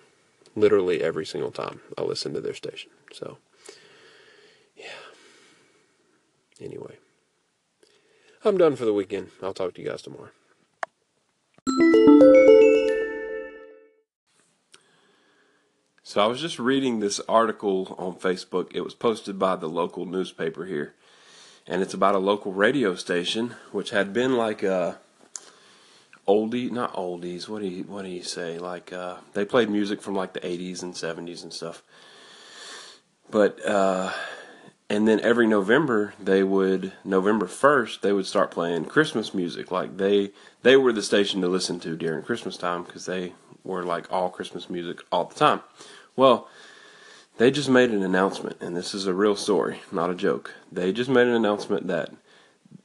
literally 0.55 1.03
every 1.03 1.27
single 1.27 1.51
time 1.51 1.81
I 1.99 2.03
listen 2.03 2.33
to 2.33 2.41
their 2.41 2.55
station. 2.55 2.91
So, 3.13 3.39
yeah. 4.77 4.87
Anyway, 6.61 6.97
I'm 8.45 8.57
done 8.57 8.77
for 8.77 8.87
the 8.87 8.95
weekend. 8.95 9.29
I'll 9.43 9.53
talk 9.53 9.75
to 9.75 9.83
you 9.83 9.89
guys 9.89 10.03
tomorrow. 10.03 10.31
So 16.17 16.23
I 16.23 16.29
was 16.29 16.41
just 16.41 16.59
reading 16.59 17.01
this 17.01 17.21
article 17.29 17.95
on 17.99 18.15
Facebook. 18.15 18.71
It 18.73 18.81
was 18.81 18.95
posted 18.95 19.39
by 19.39 19.55
the 19.55 19.69
local 19.69 20.07
newspaper 20.07 20.65
here. 20.65 20.95
And 21.67 21.83
it's 21.83 21.93
about 21.93 22.15
a 22.15 22.19
local 22.19 22.55
radio 22.55 22.95
station 22.95 23.55
which 23.71 23.91
had 23.91 24.15
been 24.15 24.35
like 24.35 24.63
a 24.63 24.99
oldie, 26.27 26.71
not 26.71 26.95
oldies. 26.95 27.51
What 27.51 27.61
do 27.61 27.69
you 27.69 27.85
what 27.85 28.07
do 28.07 28.09
you 28.09 28.23
say? 28.23 28.59
Like 28.59 28.95
uh, 28.95 29.17
they 29.35 29.45
played 29.45 29.69
music 29.69 30.01
from 30.01 30.15
like 30.15 30.33
the 30.33 30.41
80s 30.41 30.83
and 30.83 30.95
70s 30.95 31.43
and 31.43 31.53
stuff. 31.53 31.83
But 33.31 33.63
uh, 33.67 34.11
and 34.89 35.07
then 35.07 35.21
every 35.21 35.47
November 35.47 36.15
they 36.21 36.43
would 36.43 36.93
November 37.05 37.47
1st 37.47 38.01
they 38.01 38.13
would 38.13 38.27
start 38.27 38.51
playing 38.51 38.85
Christmas 38.85 39.35
music. 39.35 39.71
Like 39.71 39.97
they 39.97 40.31
they 40.63 40.77
were 40.77 40.93
the 40.93 41.03
station 41.03 41.41
to 41.41 41.49
listen 41.49 41.81
to 41.81 41.97
during 41.97 42.23
Christmas 42.23 42.57
time 42.57 42.85
because 42.85 43.07
they 43.07 43.33
were 43.65 43.83
like 43.83 44.11
all 44.13 44.31
Christmas 44.31 44.71
music 44.71 45.01
all 45.11 45.25
the 45.25 45.35
time. 45.35 45.61
Well, 46.15 46.49
they 47.39 47.51
just 47.51 47.69
made 47.69 47.91
an 47.91 48.03
announcement, 48.03 48.57
and 48.63 48.75
this 48.75 48.95
is 48.95 49.07
a 49.07 49.13
real 49.13 49.37
story, 49.37 49.83
not 49.93 50.11
a 50.11 50.15
joke. 50.15 50.55
They 50.73 50.93
just 50.93 51.11
made 51.11 51.27
an 51.27 51.35
announcement 51.35 51.87
that 51.89 52.11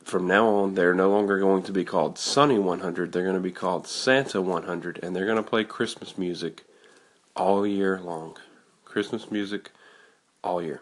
from 0.04 0.28
now 0.28 0.48
on 0.48 0.76
they're 0.76 0.94
no 0.94 1.10
longer 1.10 1.40
going 1.40 1.64
to 1.64 1.72
be 1.72 1.86
called 1.86 2.18
Sunny 2.18 2.60
100, 2.60 3.12
they're 3.12 3.24
going 3.24 3.36
to 3.36 3.40
be 3.40 3.52
called 3.52 3.88
Santa 3.88 4.42
100, 4.42 5.00
and 5.02 5.16
they're 5.16 5.26
going 5.26 5.38
to 5.38 5.50
play 5.50 5.64
Christmas 5.64 6.18
music 6.18 6.66
all 7.36 7.66
year 7.66 8.00
long. 8.02 8.38
Christmas 8.84 9.32
music 9.32 9.72
all 10.44 10.62
year. 10.62 10.82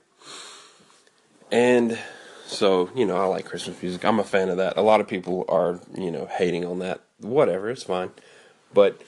And 1.52 1.98
so, 2.46 2.90
you 2.96 3.06
know, 3.06 3.18
I 3.18 3.26
like 3.26 3.46
Christmas 3.46 3.82
music. 3.82 4.04
I'm 4.06 4.20
a 4.20 4.24
fan 4.24 4.50
of 4.50 4.58
that. 4.58 4.78
A 4.78 4.82
lot 4.82 5.02
of 5.02 5.08
people 5.08 5.46
are, 5.50 5.80
you 5.98 6.12
know, 6.12 6.26
hating 6.26 6.66
on 6.66 6.80
that. 6.80 7.02
Whatever, 7.20 7.70
it's 7.70 7.84
fine. 7.84 8.12
But 8.74 9.02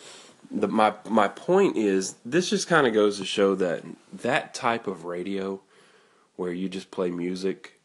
the, 0.52 0.68
my 0.68 0.94
my 1.10 1.28
point 1.28 1.78
is 1.78 2.16
this 2.26 2.50
just 2.50 2.68
kind 2.68 2.86
of 2.86 2.94
goes 2.94 3.18
to 3.20 3.26
show 3.26 3.56
that 3.56 3.84
that 4.12 4.54
type 4.54 4.88
of 4.88 5.06
radio 5.06 5.62
where 6.36 6.52
you 6.52 6.68
just 6.68 6.92
play 6.92 7.10
music 7.10 7.80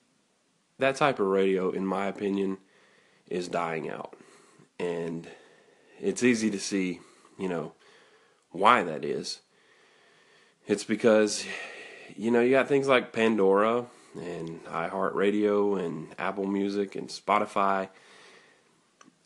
that 0.78 0.96
type 0.96 1.20
of 1.20 1.26
radio 1.26 1.70
in 1.70 1.86
my 1.86 2.06
opinion 2.06 2.58
is 3.28 3.48
dying 3.48 3.88
out 3.88 4.16
and 4.78 5.28
it's 6.00 6.22
easy 6.22 6.50
to 6.50 6.58
see 6.58 7.00
you 7.38 7.48
know 7.48 7.72
why 8.50 8.82
that 8.82 9.04
is 9.04 9.40
it's 10.66 10.84
because 10.84 11.46
you 12.16 12.30
know 12.30 12.40
you 12.40 12.50
got 12.50 12.68
things 12.68 12.88
like 12.88 13.12
Pandora 13.12 13.86
and 14.18 14.64
iHeartRadio 14.66 15.84
and 15.84 16.08
Apple 16.18 16.46
Music 16.46 16.94
and 16.94 17.08
Spotify. 17.08 17.88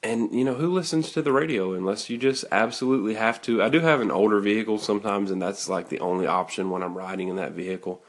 And 0.02 0.32
you 0.32 0.44
know 0.44 0.54
who 0.54 0.72
listens 0.72 1.12
to 1.12 1.22
the 1.22 1.32
radio 1.32 1.74
unless 1.74 2.08
you 2.08 2.16
just 2.16 2.44
absolutely 2.50 3.14
have 3.14 3.42
to? 3.42 3.62
I 3.62 3.68
do 3.68 3.80
have 3.80 4.00
an 4.00 4.10
older 4.10 4.40
vehicle 4.40 4.78
sometimes 4.78 5.30
and 5.30 5.42
that's 5.42 5.68
like 5.68 5.88
the 5.90 6.00
only 6.00 6.26
option 6.26 6.70
when 6.70 6.82
i'm 6.82 6.96
riding 6.96 7.28
in 7.28 7.36
that 7.36 7.52
vehicle. 7.52 8.02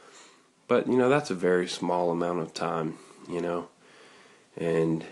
But 0.67 0.87
you 0.87 0.97
know 0.97 1.09
that's 1.09 1.31
a 1.31 1.35
very 1.35 1.67
small 1.67 2.11
amount 2.11 2.39
of 2.39 2.53
time 2.53 2.97
you 3.31 3.41
know? 3.41 3.69
And 4.57 5.05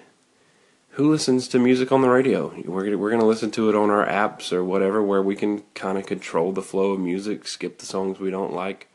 who 0.92 1.10
listens 1.10 1.48
to 1.50 1.60
music 1.60 1.92
on 1.92 2.02
the 2.02 2.10
radio? 2.10 2.54
We're, 2.66 2.98
we're 2.98 3.10
going 3.10 3.22
to 3.22 3.28
listen 3.28 3.52
to 3.52 3.70
it 3.70 3.76
on 3.76 3.90
our 3.90 4.06
apps 4.06 4.52
or 4.52 4.64
whatever 4.64 5.02
where 5.02 5.22
we 5.22 5.36
can 5.36 5.62
kind 5.74 5.98
of 5.98 6.06
control 6.06 6.52
the 6.52 6.62
flow 6.62 6.92
of 6.92 7.00
music 7.00 7.48
skip 7.48 7.80
the 7.80 7.86
songs 7.86 8.20
we 8.20 8.32
don't 8.32 8.54
like 8.54 8.88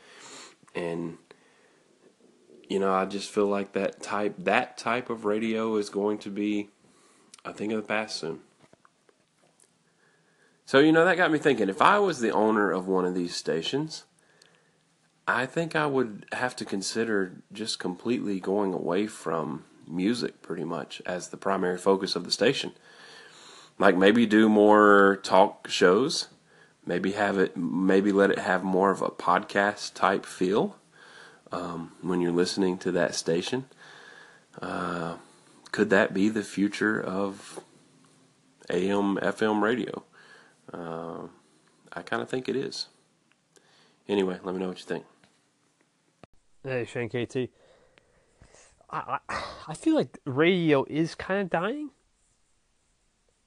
and 0.74 1.16
you 2.68 2.78
know 2.78 2.92
i 2.92 3.04
just 3.04 3.30
feel 3.30 3.46
like 3.46 3.72
that 3.72 4.02
type 4.02 4.34
that 4.38 4.76
type 4.76 5.10
of 5.10 5.24
radio 5.24 5.76
is 5.76 5.90
going 5.90 6.18
to 6.18 6.30
be 6.30 6.68
a 7.44 7.52
thing 7.52 7.72
of 7.72 7.80
the 7.80 7.86
past 7.86 8.16
soon. 8.16 8.40
So, 10.66 10.78
you 10.78 10.92
know, 10.92 11.04
that 11.04 11.16
got 11.16 11.30
me 11.30 11.38
thinking 11.38 11.68
if 11.68 11.82
I 11.82 11.98
was 11.98 12.20
the 12.20 12.30
owner 12.30 12.70
of 12.70 12.88
one 12.88 13.04
of 13.04 13.14
these 13.14 13.36
stations, 13.36 14.04
I 15.28 15.46
think 15.46 15.76
I 15.76 15.86
would 15.86 16.24
have 16.32 16.56
to 16.56 16.64
consider 16.64 17.42
just 17.52 17.78
completely 17.78 18.40
going 18.40 18.72
away 18.72 19.06
from 19.06 19.64
music 19.86 20.40
pretty 20.40 20.64
much 20.64 21.02
as 21.04 21.28
the 21.28 21.36
primary 21.36 21.76
focus 21.76 22.16
of 22.16 22.24
the 22.24 22.30
station. 22.30 22.72
Like 23.78 23.96
maybe 23.96 24.24
do 24.24 24.48
more 24.48 25.18
talk 25.22 25.68
shows, 25.68 26.28
maybe 26.86 27.12
have 27.12 27.38
it, 27.38 27.56
maybe 27.56 28.12
let 28.12 28.30
it 28.30 28.38
have 28.38 28.64
more 28.64 28.90
of 28.90 29.02
a 29.02 29.10
podcast 29.10 29.92
type 29.94 30.24
feel 30.24 30.76
um, 31.54 31.92
when 32.02 32.20
you're 32.20 32.32
listening 32.32 32.78
to 32.78 32.92
that 32.92 33.14
station. 33.14 33.66
Uh, 34.60 35.16
could 35.72 35.90
that 35.90 36.14
be 36.14 36.28
the 36.28 36.42
future 36.42 37.00
of 37.00 37.60
AM 38.70 39.16
FM 39.16 39.62
radio? 39.62 40.04
Uh, 40.72 41.28
I 41.92 42.02
kind 42.02 42.22
of 42.22 42.28
think 42.28 42.48
it 42.48 42.56
is. 42.56 42.88
Anyway, 44.08 44.38
let 44.42 44.54
me 44.54 44.60
know 44.60 44.68
what 44.68 44.78
you 44.78 44.84
think. 44.84 45.04
Hey, 46.62 46.84
Shane 46.84 47.08
KT. 47.08 47.50
I, 48.90 49.18
I, 49.28 49.44
I 49.68 49.74
feel 49.74 49.94
like 49.94 50.18
radio 50.24 50.84
is 50.88 51.14
kind 51.14 51.40
of 51.40 51.50
dying 51.50 51.90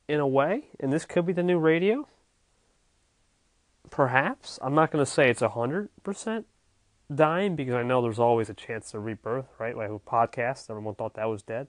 in 0.07 0.19
a 0.19 0.27
way, 0.27 0.65
and 0.79 0.91
this 0.91 1.05
could 1.05 1.25
be 1.25 1.33
the 1.33 1.43
new 1.43 1.59
radio. 1.59 2.07
Perhaps. 3.89 4.59
I'm 4.61 4.75
not 4.75 4.91
going 4.91 5.03
to 5.03 5.09
say 5.09 5.29
it's 5.29 5.41
100% 5.41 6.43
dying 7.13 7.55
because 7.55 7.75
I 7.75 7.83
know 7.83 8.01
there's 8.01 8.19
always 8.19 8.49
a 8.49 8.53
chance 8.53 8.91
to 8.91 8.99
rebirth, 8.99 9.47
right? 9.59 9.75
Like 9.75 9.89
with 9.89 10.05
podcasts, 10.05 10.69
everyone 10.69 10.95
thought 10.95 11.15
that 11.15 11.25
was 11.25 11.41
dead 11.41 11.67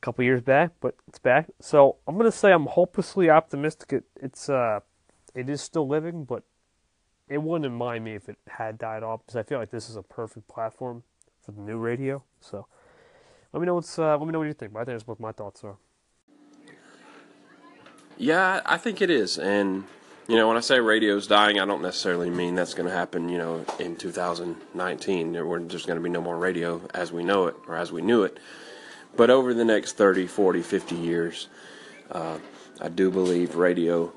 a 0.00 0.04
couple 0.04 0.24
years 0.24 0.40
back, 0.40 0.72
but 0.80 0.94
it's 1.06 1.18
back. 1.18 1.48
So 1.60 1.96
I'm 2.06 2.16
gonna 2.16 2.32
say 2.32 2.52
I'm 2.52 2.66
hopelessly 2.66 3.28
optimistic. 3.28 3.92
It, 3.92 4.04
it's 4.16 4.48
uh, 4.48 4.80
it 5.34 5.48
is 5.50 5.60
still 5.60 5.86
living, 5.86 6.24
but 6.24 6.42
it 7.28 7.42
wouldn't 7.42 7.74
mind 7.74 8.04
me 8.04 8.14
if 8.14 8.28
it 8.28 8.38
had 8.48 8.78
died 8.78 9.02
off 9.02 9.20
because 9.24 9.36
I 9.36 9.42
feel 9.42 9.58
like 9.58 9.70
this 9.70 9.90
is 9.90 9.96
a 9.96 10.02
perfect 10.02 10.48
platform 10.48 11.02
for 11.44 11.52
the 11.52 11.60
new 11.60 11.76
radio. 11.76 12.22
So 12.40 12.66
let 13.52 13.60
me 13.60 13.66
know 13.66 13.74
what's 13.74 13.98
uh, 13.98 14.16
let 14.16 14.26
me 14.26 14.32
know 14.32 14.38
what 14.38 14.46
you 14.46 14.54
think. 14.54 14.72
But 14.72 14.80
I 14.80 14.84
think 14.84 14.94
that's 14.94 15.06
what 15.06 15.20
my 15.20 15.32
thoughts 15.32 15.62
are. 15.64 15.76
Yeah, 18.16 18.60
I 18.64 18.76
think 18.78 19.00
it 19.00 19.10
is, 19.10 19.38
and 19.38 19.84
you 20.30 20.36
know 20.36 20.46
when 20.46 20.56
I 20.56 20.60
say 20.60 20.78
radio's 20.78 21.26
dying, 21.26 21.58
I 21.58 21.66
don't 21.66 21.82
necessarily 21.82 22.30
mean 22.30 22.54
that's 22.54 22.72
going 22.72 22.88
to 22.88 22.94
happen. 22.94 23.28
You 23.28 23.38
know, 23.38 23.64
in 23.80 23.96
2019, 23.96 25.32
there's 25.32 25.86
going 25.86 25.96
to 25.98 26.02
be 26.02 26.08
no 26.08 26.20
more 26.20 26.38
radio 26.38 26.80
as 26.94 27.10
we 27.10 27.24
know 27.24 27.48
it 27.48 27.56
or 27.66 27.76
as 27.76 27.90
we 27.90 28.00
knew 28.00 28.22
it. 28.22 28.38
But 29.16 29.30
over 29.30 29.52
the 29.52 29.64
next 29.64 29.96
30, 29.96 30.28
40, 30.28 30.62
50 30.62 30.94
years, 30.94 31.48
uh, 32.12 32.38
I 32.80 32.88
do 32.88 33.10
believe 33.10 33.56
radio 33.56 34.12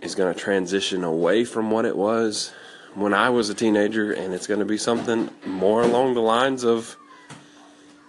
is 0.00 0.14
going 0.14 0.32
to 0.32 0.40
transition 0.40 1.04
away 1.04 1.44
from 1.44 1.70
what 1.70 1.84
it 1.84 1.94
was 1.94 2.54
when 2.94 3.12
I 3.12 3.28
was 3.28 3.50
a 3.50 3.54
teenager, 3.54 4.12
and 4.12 4.32
it's 4.32 4.46
going 4.46 4.60
to 4.60 4.66
be 4.66 4.78
something 4.78 5.28
more 5.44 5.82
along 5.82 6.14
the 6.14 6.22
lines 6.22 6.64
of 6.64 6.96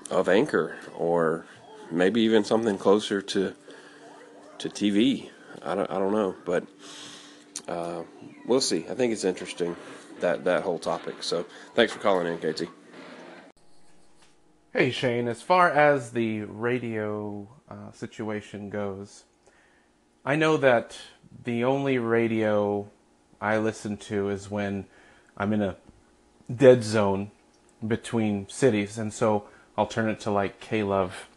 of 0.10 0.30
Anchor, 0.30 0.78
or 0.96 1.46
maybe 1.92 2.22
even 2.22 2.46
something 2.46 2.78
closer 2.78 3.22
to 3.22 3.54
to 4.60 4.70
TV. 4.70 5.30
I 5.62 5.76
don't, 5.76 5.92
I 5.92 6.00
don't 6.00 6.14
know, 6.14 6.34
but 6.46 6.64
uh, 7.72 8.04
we'll 8.46 8.62
see. 8.62 8.86
I 8.90 8.96
think 8.96 9.14
it's 9.14 9.24
interesting 9.24 9.76
that 10.20 10.44
that 10.44 10.64
whole 10.64 10.80
topic. 10.80 11.24
So 11.24 11.46
thanks 11.74 11.94
for 11.94 12.00
calling 12.00 12.28
in, 12.28 12.38
KT. 12.38 12.64
Hey 14.74 14.92
Shane, 14.92 15.28
as 15.28 15.42
far 15.42 15.70
as 15.70 16.12
the 16.12 16.42
radio 16.44 17.48
uh, 17.70 17.92
situation 17.92 18.70
goes, 18.70 19.26
I 20.24 20.36
know 20.36 20.56
that 20.58 20.98
the 21.44 21.64
only 21.64 21.98
radio 21.98 22.90
I 23.42 23.58
listen 23.58 23.98
to 23.98 24.30
is 24.30 24.50
when 24.50 24.86
I'm 25.36 25.52
in 25.52 25.62
a 25.62 25.76
dead 26.54 26.84
zone 26.84 27.32
between 27.86 28.48
cities, 28.48 28.98
and 28.98 29.12
so 29.12 29.46
I'll 29.78 29.88
turn 29.88 30.10
it 30.10 30.20
to 30.22 30.32
like 30.32 30.60
K 30.60 30.84
Love. 30.84 31.28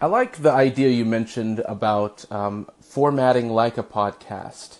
I 0.00 0.06
like 0.06 0.38
the 0.38 0.52
idea 0.52 0.88
you 0.88 1.04
mentioned 1.04 1.60
about 1.60 2.30
um, 2.30 2.68
formatting 2.80 3.48
like 3.50 3.78
a 3.78 3.82
podcast. 3.82 4.79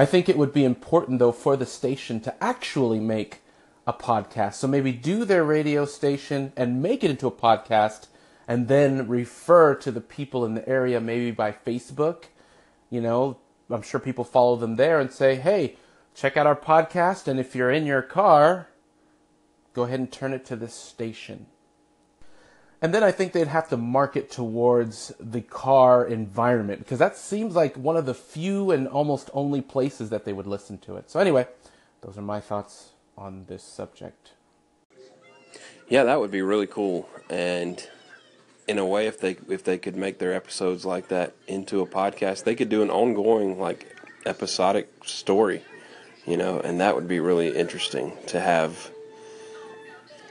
I 0.00 0.06
think 0.06 0.30
it 0.30 0.38
would 0.38 0.54
be 0.54 0.64
important, 0.64 1.18
though, 1.18 1.30
for 1.30 1.58
the 1.58 1.66
station 1.66 2.20
to 2.20 2.34
actually 2.42 3.00
make 3.00 3.42
a 3.86 3.92
podcast. 3.92 4.54
So 4.54 4.66
maybe 4.66 4.92
do 4.92 5.26
their 5.26 5.44
radio 5.44 5.84
station 5.84 6.54
and 6.56 6.80
make 6.80 7.04
it 7.04 7.10
into 7.10 7.26
a 7.26 7.30
podcast 7.30 8.06
and 8.48 8.66
then 8.66 9.06
refer 9.08 9.74
to 9.74 9.90
the 9.90 10.00
people 10.00 10.46
in 10.46 10.54
the 10.54 10.66
area, 10.66 11.02
maybe 11.02 11.32
by 11.32 11.52
Facebook. 11.52 12.28
You 12.88 13.02
know, 13.02 13.36
I'm 13.68 13.82
sure 13.82 14.00
people 14.00 14.24
follow 14.24 14.56
them 14.56 14.76
there 14.76 15.00
and 15.00 15.12
say, 15.12 15.34
hey, 15.34 15.76
check 16.14 16.38
out 16.38 16.46
our 16.46 16.56
podcast. 16.56 17.28
And 17.28 17.38
if 17.38 17.54
you're 17.54 17.70
in 17.70 17.84
your 17.84 18.00
car, 18.00 18.68
go 19.74 19.82
ahead 19.82 20.00
and 20.00 20.10
turn 20.10 20.32
it 20.32 20.46
to 20.46 20.56
this 20.56 20.72
station. 20.72 21.44
And 22.82 22.94
then 22.94 23.02
I 23.02 23.12
think 23.12 23.32
they'd 23.32 23.46
have 23.46 23.68
to 23.68 23.76
market 23.76 24.30
towards 24.30 25.12
the 25.20 25.42
car 25.42 26.04
environment 26.04 26.78
because 26.78 26.98
that 26.98 27.16
seems 27.16 27.54
like 27.54 27.76
one 27.76 27.96
of 27.96 28.06
the 28.06 28.14
few 28.14 28.70
and 28.70 28.88
almost 28.88 29.28
only 29.34 29.60
places 29.60 30.08
that 30.10 30.24
they 30.24 30.32
would 30.32 30.46
listen 30.46 30.78
to 30.78 30.96
it. 30.96 31.10
So, 31.10 31.20
anyway, 31.20 31.46
those 32.00 32.16
are 32.16 32.22
my 32.22 32.40
thoughts 32.40 32.90
on 33.18 33.44
this 33.48 33.62
subject. 33.62 34.32
Yeah, 35.88 36.04
that 36.04 36.20
would 36.20 36.30
be 36.30 36.40
really 36.40 36.66
cool. 36.66 37.08
And 37.28 37.86
in 38.66 38.78
a 38.78 38.86
way, 38.86 39.06
if 39.06 39.20
they 39.20 39.36
if 39.48 39.64
they 39.64 39.76
could 39.76 39.96
make 39.96 40.18
their 40.18 40.32
episodes 40.32 40.86
like 40.86 41.08
that 41.08 41.34
into 41.46 41.82
a 41.82 41.86
podcast, 41.86 42.44
they 42.44 42.54
could 42.54 42.68
do 42.70 42.82
an 42.82 42.90
ongoing 42.90 43.58
like 43.58 43.94
episodic 44.24 44.88
story, 45.04 45.62
you 46.26 46.36
know, 46.36 46.60
and 46.60 46.80
that 46.80 46.94
would 46.94 47.08
be 47.08 47.20
really 47.20 47.54
interesting 47.54 48.16
to 48.28 48.40
have 48.40 48.90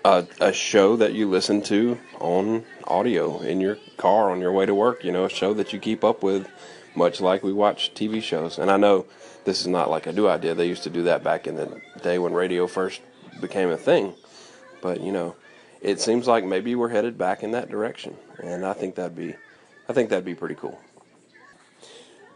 a, 0.05 0.25
a 0.39 0.53
show 0.53 0.95
that 0.95 1.13
you 1.13 1.29
listen 1.29 1.61
to 1.63 1.99
on 2.19 2.65
audio 2.85 3.39
in 3.39 3.61
your 3.61 3.77
car 3.97 4.31
on 4.31 4.39
your 4.39 4.51
way 4.51 4.65
to 4.65 4.73
work. 4.75 5.03
You 5.03 5.11
know, 5.11 5.25
a 5.25 5.29
show 5.29 5.53
that 5.53 5.73
you 5.73 5.79
keep 5.79 6.03
up 6.03 6.23
with, 6.23 6.47
much 6.95 7.21
like 7.21 7.43
we 7.43 7.53
watch 7.53 7.93
TV 7.93 8.21
shows. 8.21 8.57
And 8.57 8.71
I 8.71 8.77
know 8.77 9.05
this 9.45 9.61
is 9.61 9.67
not 9.67 9.89
like 9.89 10.07
a 10.07 10.13
new 10.13 10.27
idea. 10.27 10.53
They 10.53 10.67
used 10.67 10.83
to 10.83 10.89
do 10.89 11.03
that 11.03 11.23
back 11.23 11.47
in 11.47 11.55
the 11.55 11.81
day 12.01 12.19
when 12.19 12.33
radio 12.33 12.67
first 12.67 13.01
became 13.41 13.69
a 13.69 13.77
thing. 13.77 14.13
But 14.81 15.01
you 15.01 15.11
know, 15.11 15.35
it 15.81 15.99
seems 15.99 16.27
like 16.27 16.45
maybe 16.45 16.75
we're 16.75 16.89
headed 16.89 17.17
back 17.17 17.43
in 17.43 17.51
that 17.51 17.69
direction, 17.69 18.15
and 18.41 18.65
I 18.65 18.73
think 18.73 18.95
that'd 18.95 19.15
be, 19.15 19.35
I 19.87 19.93
think 19.93 20.09
that'd 20.09 20.25
be 20.25 20.35
pretty 20.35 20.55
cool. 20.55 20.79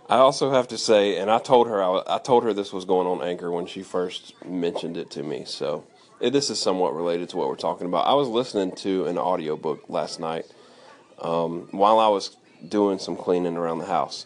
I 0.10 0.18
also 0.18 0.52
have 0.52 0.68
to 0.70 0.78
say, 0.78 1.18
and 1.18 1.32
I 1.32 1.40
told 1.40 1.68
her 1.68 1.82
I, 1.82 2.04
I 2.08 2.18
told 2.20 2.44
her 2.44 2.54
this 2.54 2.74
was 2.74 2.86
going 2.86 3.08
on 3.08 3.26
Anchor 3.26 3.52
when 3.52 3.66
she 3.66 3.84
first 3.84 4.34
mentioned 4.46 4.98
it 4.98 5.10
to 5.12 5.24
me. 5.24 5.44
So 5.46 5.86
this 6.32 6.50
is 6.50 6.60
somewhat 6.60 6.96
related 6.96 7.30
to 7.30 7.38
what 7.38 7.50
we're 7.50 7.56
talking 7.56 7.88
about. 7.88 8.08
I 8.08 8.14
was 8.14 8.28
listening 8.28 8.76
to 8.78 9.06
an 9.06 9.18
audiobook 9.18 9.90
last 9.90 10.20
night 10.20 10.46
um, 11.20 11.68
while 11.72 12.00
I 12.00 12.08
was 12.08 12.38
doing 12.68 13.00
some 13.00 13.18
cleaning 13.18 13.58
around 13.58 13.80
the 13.80 13.86
house. 13.86 14.26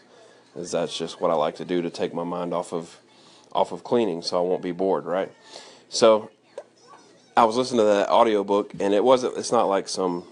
As 0.54 0.72
that's 0.72 0.96
just 0.96 1.20
what 1.20 1.30
I 1.30 1.34
like 1.34 1.56
to 1.56 1.64
do 1.64 1.82
to 1.82 1.90
take 1.90 2.14
my 2.14 2.24
mind 2.24 2.52
off 2.52 2.72
of 2.72 2.98
off 3.52 3.72
of 3.72 3.82
cleaning 3.82 4.22
so 4.22 4.38
I 4.38 4.46
won't 4.46 4.62
be 4.62 4.72
bored, 4.72 5.06
right? 5.06 5.32
So 5.88 6.30
I 7.36 7.44
was 7.44 7.56
listening 7.56 7.80
to 7.80 7.84
that 7.84 8.10
audiobook 8.10 8.72
and 8.78 8.92
it 8.92 9.02
wasn't 9.02 9.36
it's 9.36 9.52
not 9.52 9.68
like 9.68 9.88
some 9.88 10.24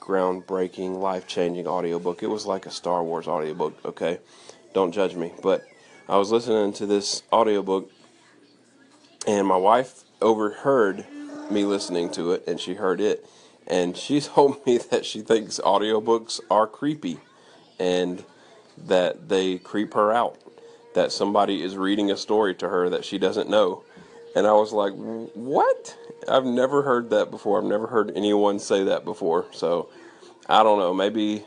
groundbreaking, 0.00 0.98
life-changing 0.98 1.66
audiobook. 1.66 2.22
It 2.22 2.28
was 2.28 2.46
like 2.46 2.66
a 2.66 2.70
Star 2.70 3.04
Wars 3.04 3.28
audiobook, 3.28 3.78
okay? 3.84 4.18
Don't 4.72 4.92
judge 4.92 5.14
me, 5.14 5.32
but 5.42 5.64
I 6.08 6.16
was 6.16 6.30
listening 6.30 6.72
to 6.74 6.86
this 6.86 7.22
audiobook 7.32 7.90
and 9.28 9.46
my 9.46 9.56
wife 9.58 10.04
overheard 10.22 11.04
me 11.50 11.64
listening 11.64 12.10
to 12.10 12.32
it 12.32 12.42
and 12.48 12.58
she 12.58 12.74
heard 12.74 12.98
it. 13.00 13.28
And 13.66 13.94
she 13.96 14.20
told 14.22 14.64
me 14.66 14.78
that 14.78 15.04
she 15.04 15.20
thinks 15.20 15.60
audiobooks 15.60 16.40
are 16.50 16.66
creepy 16.66 17.18
and 17.78 18.24
that 18.86 19.28
they 19.28 19.58
creep 19.58 19.94
her 19.94 20.12
out 20.12 20.38
that 20.94 21.12
somebody 21.12 21.62
is 21.62 21.76
reading 21.76 22.10
a 22.10 22.16
story 22.16 22.54
to 22.54 22.68
her 22.68 22.88
that 22.88 23.04
she 23.04 23.18
doesn't 23.18 23.48
know. 23.50 23.84
And 24.34 24.46
i 24.46 24.52
was 24.52 24.72
like 24.72 24.92
what? 24.94 25.96
I've 26.28 26.44
never 26.44 26.82
heard 26.82 27.10
that 27.10 27.30
before. 27.30 27.58
I've 27.58 27.68
never 27.68 27.86
heard 27.86 28.12
anyone 28.16 28.58
say 28.58 28.84
that 28.84 29.04
before. 29.04 29.46
So 29.52 29.90
i 30.48 30.62
don't 30.62 30.78
know. 30.78 30.94
Maybe 30.94 31.44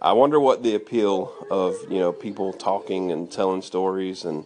i 0.00 0.12
wonder 0.12 0.38
what 0.38 0.62
the 0.62 0.74
appeal 0.74 1.32
of 1.50 1.74
you 1.90 1.98
know 1.98 2.12
people 2.12 2.52
talking 2.52 3.10
and 3.10 3.30
telling 3.30 3.62
stories 3.62 4.24
and 4.24 4.44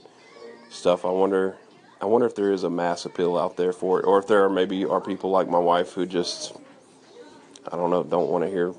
stuff. 0.70 1.05
I 1.05 1.11
wonder 1.11 1.57
I 2.01 2.07
wonder 2.07 2.27
if 2.27 2.35
there 2.35 2.53
is 2.53 2.63
a 2.63 2.71
mass 2.71 3.05
appeal 3.05 3.37
out 3.37 3.57
there 3.57 3.73
for 3.73 4.01
it, 4.01 4.07
or 4.07 4.19
if 4.19 4.27
there 4.27 4.43
are 4.45 4.51
maybe 4.51 4.85
are 4.87 5.01
people 5.01 5.31
like 5.31 5.49
my 5.49 5.59
wife 5.59 5.93
who 5.93 6.07
just, 6.07 6.57
I 7.71 7.77
don't 7.77 7.91
know, 7.91 8.03
don't 8.03 8.31
want 8.31 8.45
to 8.45 8.51
hear 8.51 8.73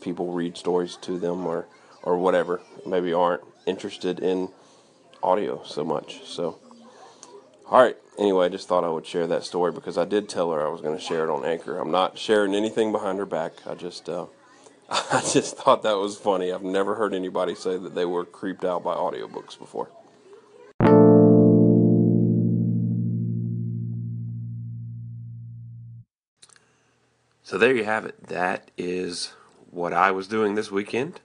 people 0.00 0.32
read 0.32 0.56
stories 0.56 0.96
to 1.02 1.18
them 1.18 1.46
or 1.46 1.66
or 2.02 2.16
whatever. 2.16 2.62
Maybe 2.86 3.12
aren't 3.12 3.42
interested 3.66 4.18
in 4.20 4.48
audio 5.22 5.62
so 5.64 5.84
much. 5.84 6.24
So, 6.24 6.58
all 7.66 7.82
right. 7.82 7.96
Anyway, 8.18 8.46
I 8.46 8.48
just 8.48 8.68
thought 8.68 8.84
I 8.84 8.88
would 8.88 9.06
share 9.06 9.26
that 9.26 9.44
story 9.44 9.72
because 9.72 9.96
I 9.96 10.04
did 10.04 10.28
tell 10.28 10.52
her 10.52 10.66
I 10.66 10.68
was 10.68 10.80
going 10.80 10.96
to 10.96 11.02
share 11.02 11.24
it 11.24 11.30
on 11.30 11.44
Anchor. 11.44 11.78
I'm 11.78 11.90
not 11.90 12.18
sharing 12.18 12.54
anything 12.54 12.92
behind 12.92 13.18
her 13.18 13.26
back. 13.26 13.52
I 13.66 13.74
just, 13.74 14.08
uh, 14.08 14.26
I 14.90 15.22
just 15.32 15.56
thought 15.56 15.82
that 15.82 15.96
was 15.96 16.18
funny. 16.18 16.52
I've 16.52 16.62
never 16.62 16.94
heard 16.96 17.14
anybody 17.14 17.54
say 17.54 17.78
that 17.78 17.94
they 17.94 18.04
were 18.04 18.24
creeped 18.24 18.64
out 18.64 18.84
by 18.84 18.94
audiobooks 18.94 19.58
before. 19.58 19.88
So 27.52 27.58
there 27.58 27.76
you 27.76 27.84
have 27.84 28.06
it. 28.06 28.28
That 28.28 28.70
is 28.78 29.34
what 29.70 29.92
I 29.92 30.10
was 30.10 30.26
doing 30.26 30.54
this 30.54 30.70
weekend. 30.70 31.20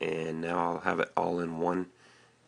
And 0.00 0.40
now 0.40 0.56
I'll 0.56 0.78
have 0.78 1.00
it 1.00 1.12
all 1.18 1.38
in 1.38 1.58
one 1.58 1.88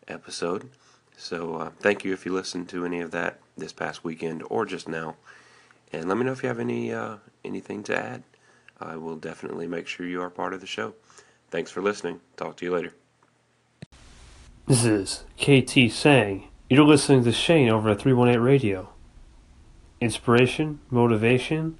episode. 0.07 0.71
So 1.15 1.57
uh, 1.57 1.69
thank 1.79 2.03
you 2.03 2.11
if 2.11 2.25
you 2.25 2.33
listened 2.33 2.69
to 2.69 2.85
any 2.85 2.99
of 3.01 3.11
that 3.11 3.39
this 3.55 3.71
past 3.71 4.03
weekend 4.03 4.41
or 4.49 4.65
just 4.65 4.87
now. 4.87 5.15
And 5.93 6.09
let 6.09 6.17
me 6.17 6.25
know 6.25 6.31
if 6.31 6.41
you 6.41 6.49
have 6.49 6.57
any 6.57 6.91
uh, 6.91 7.17
anything 7.45 7.83
to 7.83 7.95
add. 7.95 8.23
I 8.81 8.95
will 8.95 9.17
definitely 9.17 9.67
make 9.67 9.85
sure 9.85 10.07
you 10.07 10.23
are 10.23 10.31
part 10.31 10.55
of 10.55 10.61
the 10.61 10.65
show. 10.65 10.95
Thanks 11.51 11.69
for 11.69 11.83
listening. 11.83 12.19
Talk 12.35 12.57
to 12.57 12.65
you 12.65 12.73
later. 12.73 12.93
This 14.65 14.85
is 14.85 15.23
KT 15.37 15.91
Sang. 15.91 16.47
you're 16.67 16.83
listening 16.83 17.23
to 17.25 17.31
Shane 17.31 17.69
over 17.69 17.91
at 17.91 17.99
318 17.99 18.41
Radio. 18.41 18.89
Inspiration, 20.01 20.79
motivation, 20.89 21.77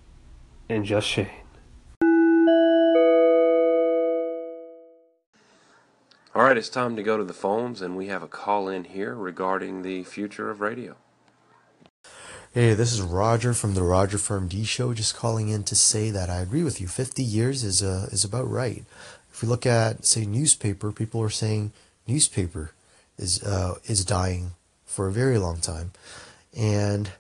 and 0.70 0.86
just 0.86 1.08
Shane. 1.08 1.30
All 6.36 6.44
right, 6.44 6.58
it's 6.58 6.70
time 6.70 6.96
to 6.96 7.04
go 7.04 7.18
to 7.18 7.24
the 7.24 7.34
phones, 7.34 7.82
and 7.82 7.98
we 7.98 8.08
have 8.08 8.22
a 8.22 8.28
call 8.28 8.70
in 8.70 8.84
here 8.84 9.16
regarding 9.16 9.82
the 9.82 10.04
future 10.04 10.52
of 10.52 10.62
radio. 10.62 10.96
Hey, 12.54 12.76
this 12.76 12.94
is 12.94 13.02
Roger 13.02 13.54
from 13.54 13.74
the 13.74 13.82
Roger 13.82 14.18
Firm 14.18 14.48
D 14.48 14.64
Show. 14.64 14.94
Just 14.94 15.16
calling 15.16 15.50
in 15.50 15.64
to 15.64 15.76
say 15.76 16.12
that 16.12 16.30
I 16.30 16.38
agree 16.38 16.64
with 16.64 16.80
you. 16.80 16.88
Fifty 16.88 17.24
years 17.24 17.64
is 17.64 17.82
uh, 17.82 18.08
is 18.12 18.24
about 18.24 18.50
right. 18.50 18.84
If 19.32 19.42
we 19.42 19.48
look 19.48 19.66
at 19.66 20.06
say 20.06 20.26
newspaper, 20.26 20.92
people 20.92 21.22
are 21.22 21.30
saying 21.30 21.72
newspaper 22.08 22.72
is 23.18 23.44
uh, 23.44 23.76
is 23.86 24.06
dying 24.06 24.52
for 24.86 25.08
a 25.08 25.12
very 25.12 25.38
long 25.40 25.60
time, 25.60 25.92
and 26.56 27.12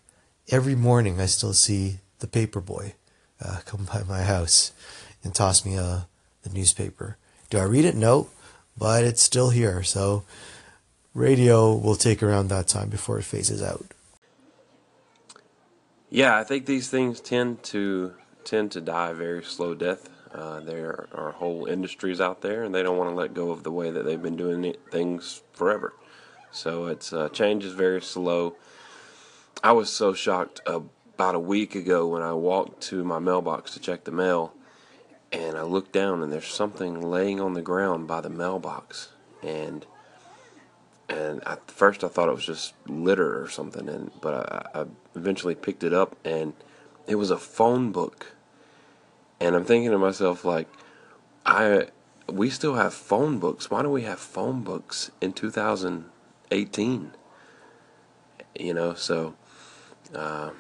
every 0.49 0.75
morning 0.75 1.19
I 1.19 1.25
still 1.25 1.53
see 1.53 1.97
the 2.19 2.27
paper 2.27 2.61
boy 2.61 2.93
uh, 3.43 3.59
come 3.65 3.85
by 3.85 4.03
my 4.03 4.23
house 4.23 4.71
and 5.23 5.33
toss 5.33 5.65
me 5.65 5.75
a, 5.75 6.07
a 6.45 6.49
newspaper. 6.53 7.17
Do 7.49 7.59
I 7.59 7.63
read 7.63 7.85
it? 7.85 7.95
No, 7.95 8.29
but 8.77 9.03
it's 9.03 9.21
still 9.21 9.49
here. 9.49 9.83
So 9.83 10.23
radio 11.13 11.73
will 11.73 11.95
take 11.95 12.21
around 12.21 12.47
that 12.49 12.67
time 12.67 12.89
before 12.89 13.17
it 13.19 13.23
phases 13.23 13.61
out. 13.61 13.85
Yeah, 16.09 16.37
I 16.37 16.43
think 16.43 16.65
these 16.65 16.89
things 16.89 17.19
tend 17.19 17.63
to 17.63 18.13
tend 18.45 18.71
to 18.71 18.81
die 18.81 19.09
a 19.09 19.13
very 19.13 19.43
slow 19.43 19.73
death. 19.73 20.09
Uh, 20.33 20.61
there 20.61 21.07
are 21.13 21.31
whole 21.31 21.65
industries 21.65 22.21
out 22.21 22.41
there, 22.41 22.63
and 22.63 22.73
they 22.73 22.83
don't 22.83 22.97
want 22.97 23.09
to 23.09 23.15
let 23.15 23.33
go 23.33 23.51
of 23.51 23.63
the 23.63 23.71
way 23.71 23.91
that 23.91 24.05
they've 24.05 24.21
been 24.21 24.37
doing 24.37 24.73
things 24.91 25.41
forever. 25.53 25.93
So 26.51 26.85
it's 26.87 27.11
uh, 27.11 27.29
change 27.29 27.65
is 27.65 27.73
very 27.73 28.01
slow. 28.01 28.55
I 29.63 29.71
was 29.73 29.91
so 29.91 30.13
shocked 30.13 30.61
uh, 30.65 30.81
about 31.17 31.33
a 31.33 31.39
week 31.39 31.73
ago 31.73 32.05
when 32.05 32.21
I 32.21 32.33
walked 32.33 32.79
to 32.89 33.03
my 33.03 33.17
mailbox 33.17 33.73
to 33.73 33.79
check 33.79 34.03
the 34.03 34.11
mail, 34.11 34.53
and 35.31 35.57
I 35.57 35.63
looked 35.63 35.91
down 35.91 36.21
and 36.21 36.31
there's 36.31 36.45
something 36.45 37.01
laying 37.01 37.41
on 37.41 37.55
the 37.55 37.63
ground 37.63 38.07
by 38.07 38.21
the 38.21 38.29
mailbox, 38.29 39.09
and 39.41 39.83
and 41.09 41.41
at 41.47 41.71
first 41.71 42.03
I 42.03 42.07
thought 42.07 42.29
it 42.29 42.35
was 42.35 42.45
just 42.45 42.75
litter 42.85 43.41
or 43.41 43.49
something, 43.49 43.89
and 43.89 44.11
but 44.21 44.33
I, 44.75 44.81
I 44.81 44.85
eventually 45.15 45.55
picked 45.55 45.83
it 45.83 45.91
up 45.91 46.15
and 46.23 46.53
it 47.07 47.15
was 47.15 47.31
a 47.31 47.37
phone 47.39 47.91
book, 47.91 48.35
and 49.39 49.55
I'm 49.55 49.65
thinking 49.65 49.89
to 49.89 49.97
myself 49.97 50.45
like, 50.45 50.67
I 51.47 51.87
we 52.31 52.51
still 52.51 52.75
have 52.75 52.93
phone 52.93 53.39
books. 53.39 53.71
Why 53.71 53.81
don't 53.81 53.91
we 53.91 54.03
have 54.03 54.19
phone 54.19 54.61
books 54.61 55.09
in 55.19 55.33
2018? 55.33 57.11
You 58.59 58.73
know, 58.75 58.93
so, 58.93 59.33
uh, 60.13 60.51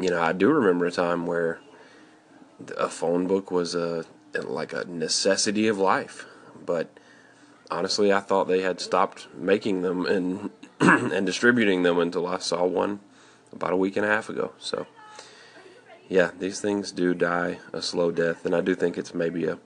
you 0.00 0.10
know, 0.10 0.20
I 0.20 0.32
do 0.32 0.50
remember 0.50 0.86
a 0.86 0.90
time 0.90 1.26
where 1.26 1.60
a 2.76 2.88
phone 2.88 3.26
book 3.26 3.50
was 3.50 3.74
a 3.74 4.04
like 4.42 4.72
a 4.72 4.84
necessity 4.84 5.68
of 5.68 5.78
life, 5.78 6.26
but 6.64 6.88
honestly, 7.70 8.12
I 8.12 8.20
thought 8.20 8.48
they 8.48 8.62
had 8.62 8.80
stopped 8.80 9.28
making 9.34 9.82
them 9.82 10.06
and 10.06 10.50
and 10.80 11.24
distributing 11.24 11.82
them 11.82 11.98
until 11.98 12.26
I 12.26 12.38
saw 12.38 12.64
one 12.64 13.00
about 13.52 13.72
a 13.72 13.76
week 13.76 13.96
and 13.96 14.04
a 14.04 14.08
half 14.08 14.28
ago. 14.28 14.52
So, 14.58 14.86
yeah, 16.08 16.32
these 16.38 16.60
things 16.60 16.90
do 16.90 17.14
die 17.14 17.58
a 17.72 17.80
slow 17.80 18.10
death, 18.10 18.44
and 18.44 18.54
I 18.54 18.60
do 18.60 18.74
think 18.74 18.98
it's 18.98 19.14
maybe 19.14 19.46
a 19.46 19.58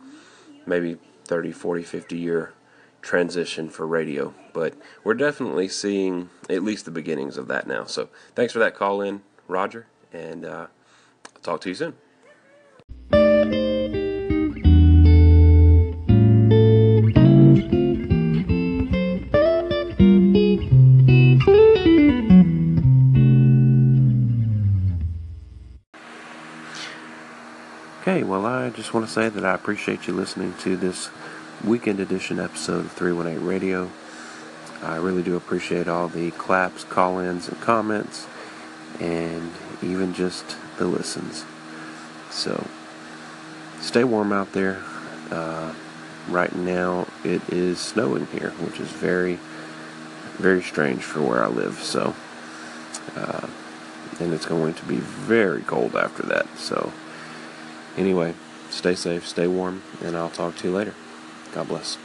maybe 0.66 0.98
30, 1.24 1.52
40, 1.52 1.82
50 1.82 2.18
year 2.18 2.52
transition 3.00 3.70
for 3.70 3.86
radio, 3.86 4.34
but 4.52 4.74
we're 5.04 5.14
definitely 5.14 5.68
seeing 5.68 6.28
at 6.50 6.62
least 6.62 6.84
the 6.84 6.90
beginnings 6.90 7.36
of 7.36 7.48
that 7.48 7.66
now. 7.66 7.84
So, 7.84 8.08
thanks 8.34 8.52
for 8.52 8.58
that 8.58 8.74
call 8.74 9.00
in, 9.00 9.22
Roger, 9.46 9.86
and 10.12 10.44
uh, 10.44 10.66
I'll 11.34 11.42
talk 11.42 11.60
to 11.62 11.68
you 11.68 11.74
soon. 11.74 11.94
Okay, 28.08 28.22
well, 28.22 28.46
I 28.46 28.70
just 28.70 28.94
want 28.94 29.06
to 29.06 29.12
say 29.12 29.28
that 29.28 29.44
I 29.44 29.52
appreciate 29.52 30.06
you 30.06 30.14
listening 30.14 30.54
to 30.60 30.78
this 30.78 31.10
weekend 31.62 32.00
edition 32.00 32.40
episode 32.40 32.86
of 32.86 32.92
318 32.92 33.46
Radio. 33.46 33.90
I 34.82 34.96
really 34.96 35.22
do 35.22 35.36
appreciate 35.36 35.88
all 35.88 36.08
the 36.08 36.30
claps, 36.30 36.84
call 36.84 37.18
ins, 37.18 37.48
and 37.48 37.60
comments, 37.60 38.26
and 39.00 39.52
even 39.82 40.14
just 40.14 40.56
the 40.78 40.87
listens. 40.87 41.44
So, 42.30 42.66
stay 43.80 44.04
warm 44.04 44.32
out 44.32 44.52
there. 44.52 44.82
Uh, 45.30 45.74
right 46.28 46.54
now, 46.54 47.06
it 47.24 47.42
is 47.52 47.78
snowing 47.78 48.26
here, 48.28 48.50
which 48.61 48.80
is 48.80 48.88
very, 48.88 49.38
very 50.37 50.62
strange 50.62 51.02
for 51.02 51.22
where 51.22 51.42
I 51.42 51.48
live. 51.48 51.80
So, 51.82 52.14
uh, 53.16 53.46
and 54.20 54.32
it's 54.32 54.46
going 54.46 54.74
to 54.74 54.84
be 54.84 54.96
very 54.96 55.62
cold 55.62 55.96
after 55.96 56.22
that. 56.24 56.46
So, 56.58 56.92
Anyway, 57.98 58.32
stay 58.70 58.94
safe, 58.94 59.26
stay 59.26 59.48
warm, 59.48 59.82
and 60.00 60.16
I'll 60.16 60.30
talk 60.30 60.54
to 60.58 60.68
you 60.68 60.74
later. 60.74 60.94
God 61.52 61.66
bless. 61.66 61.98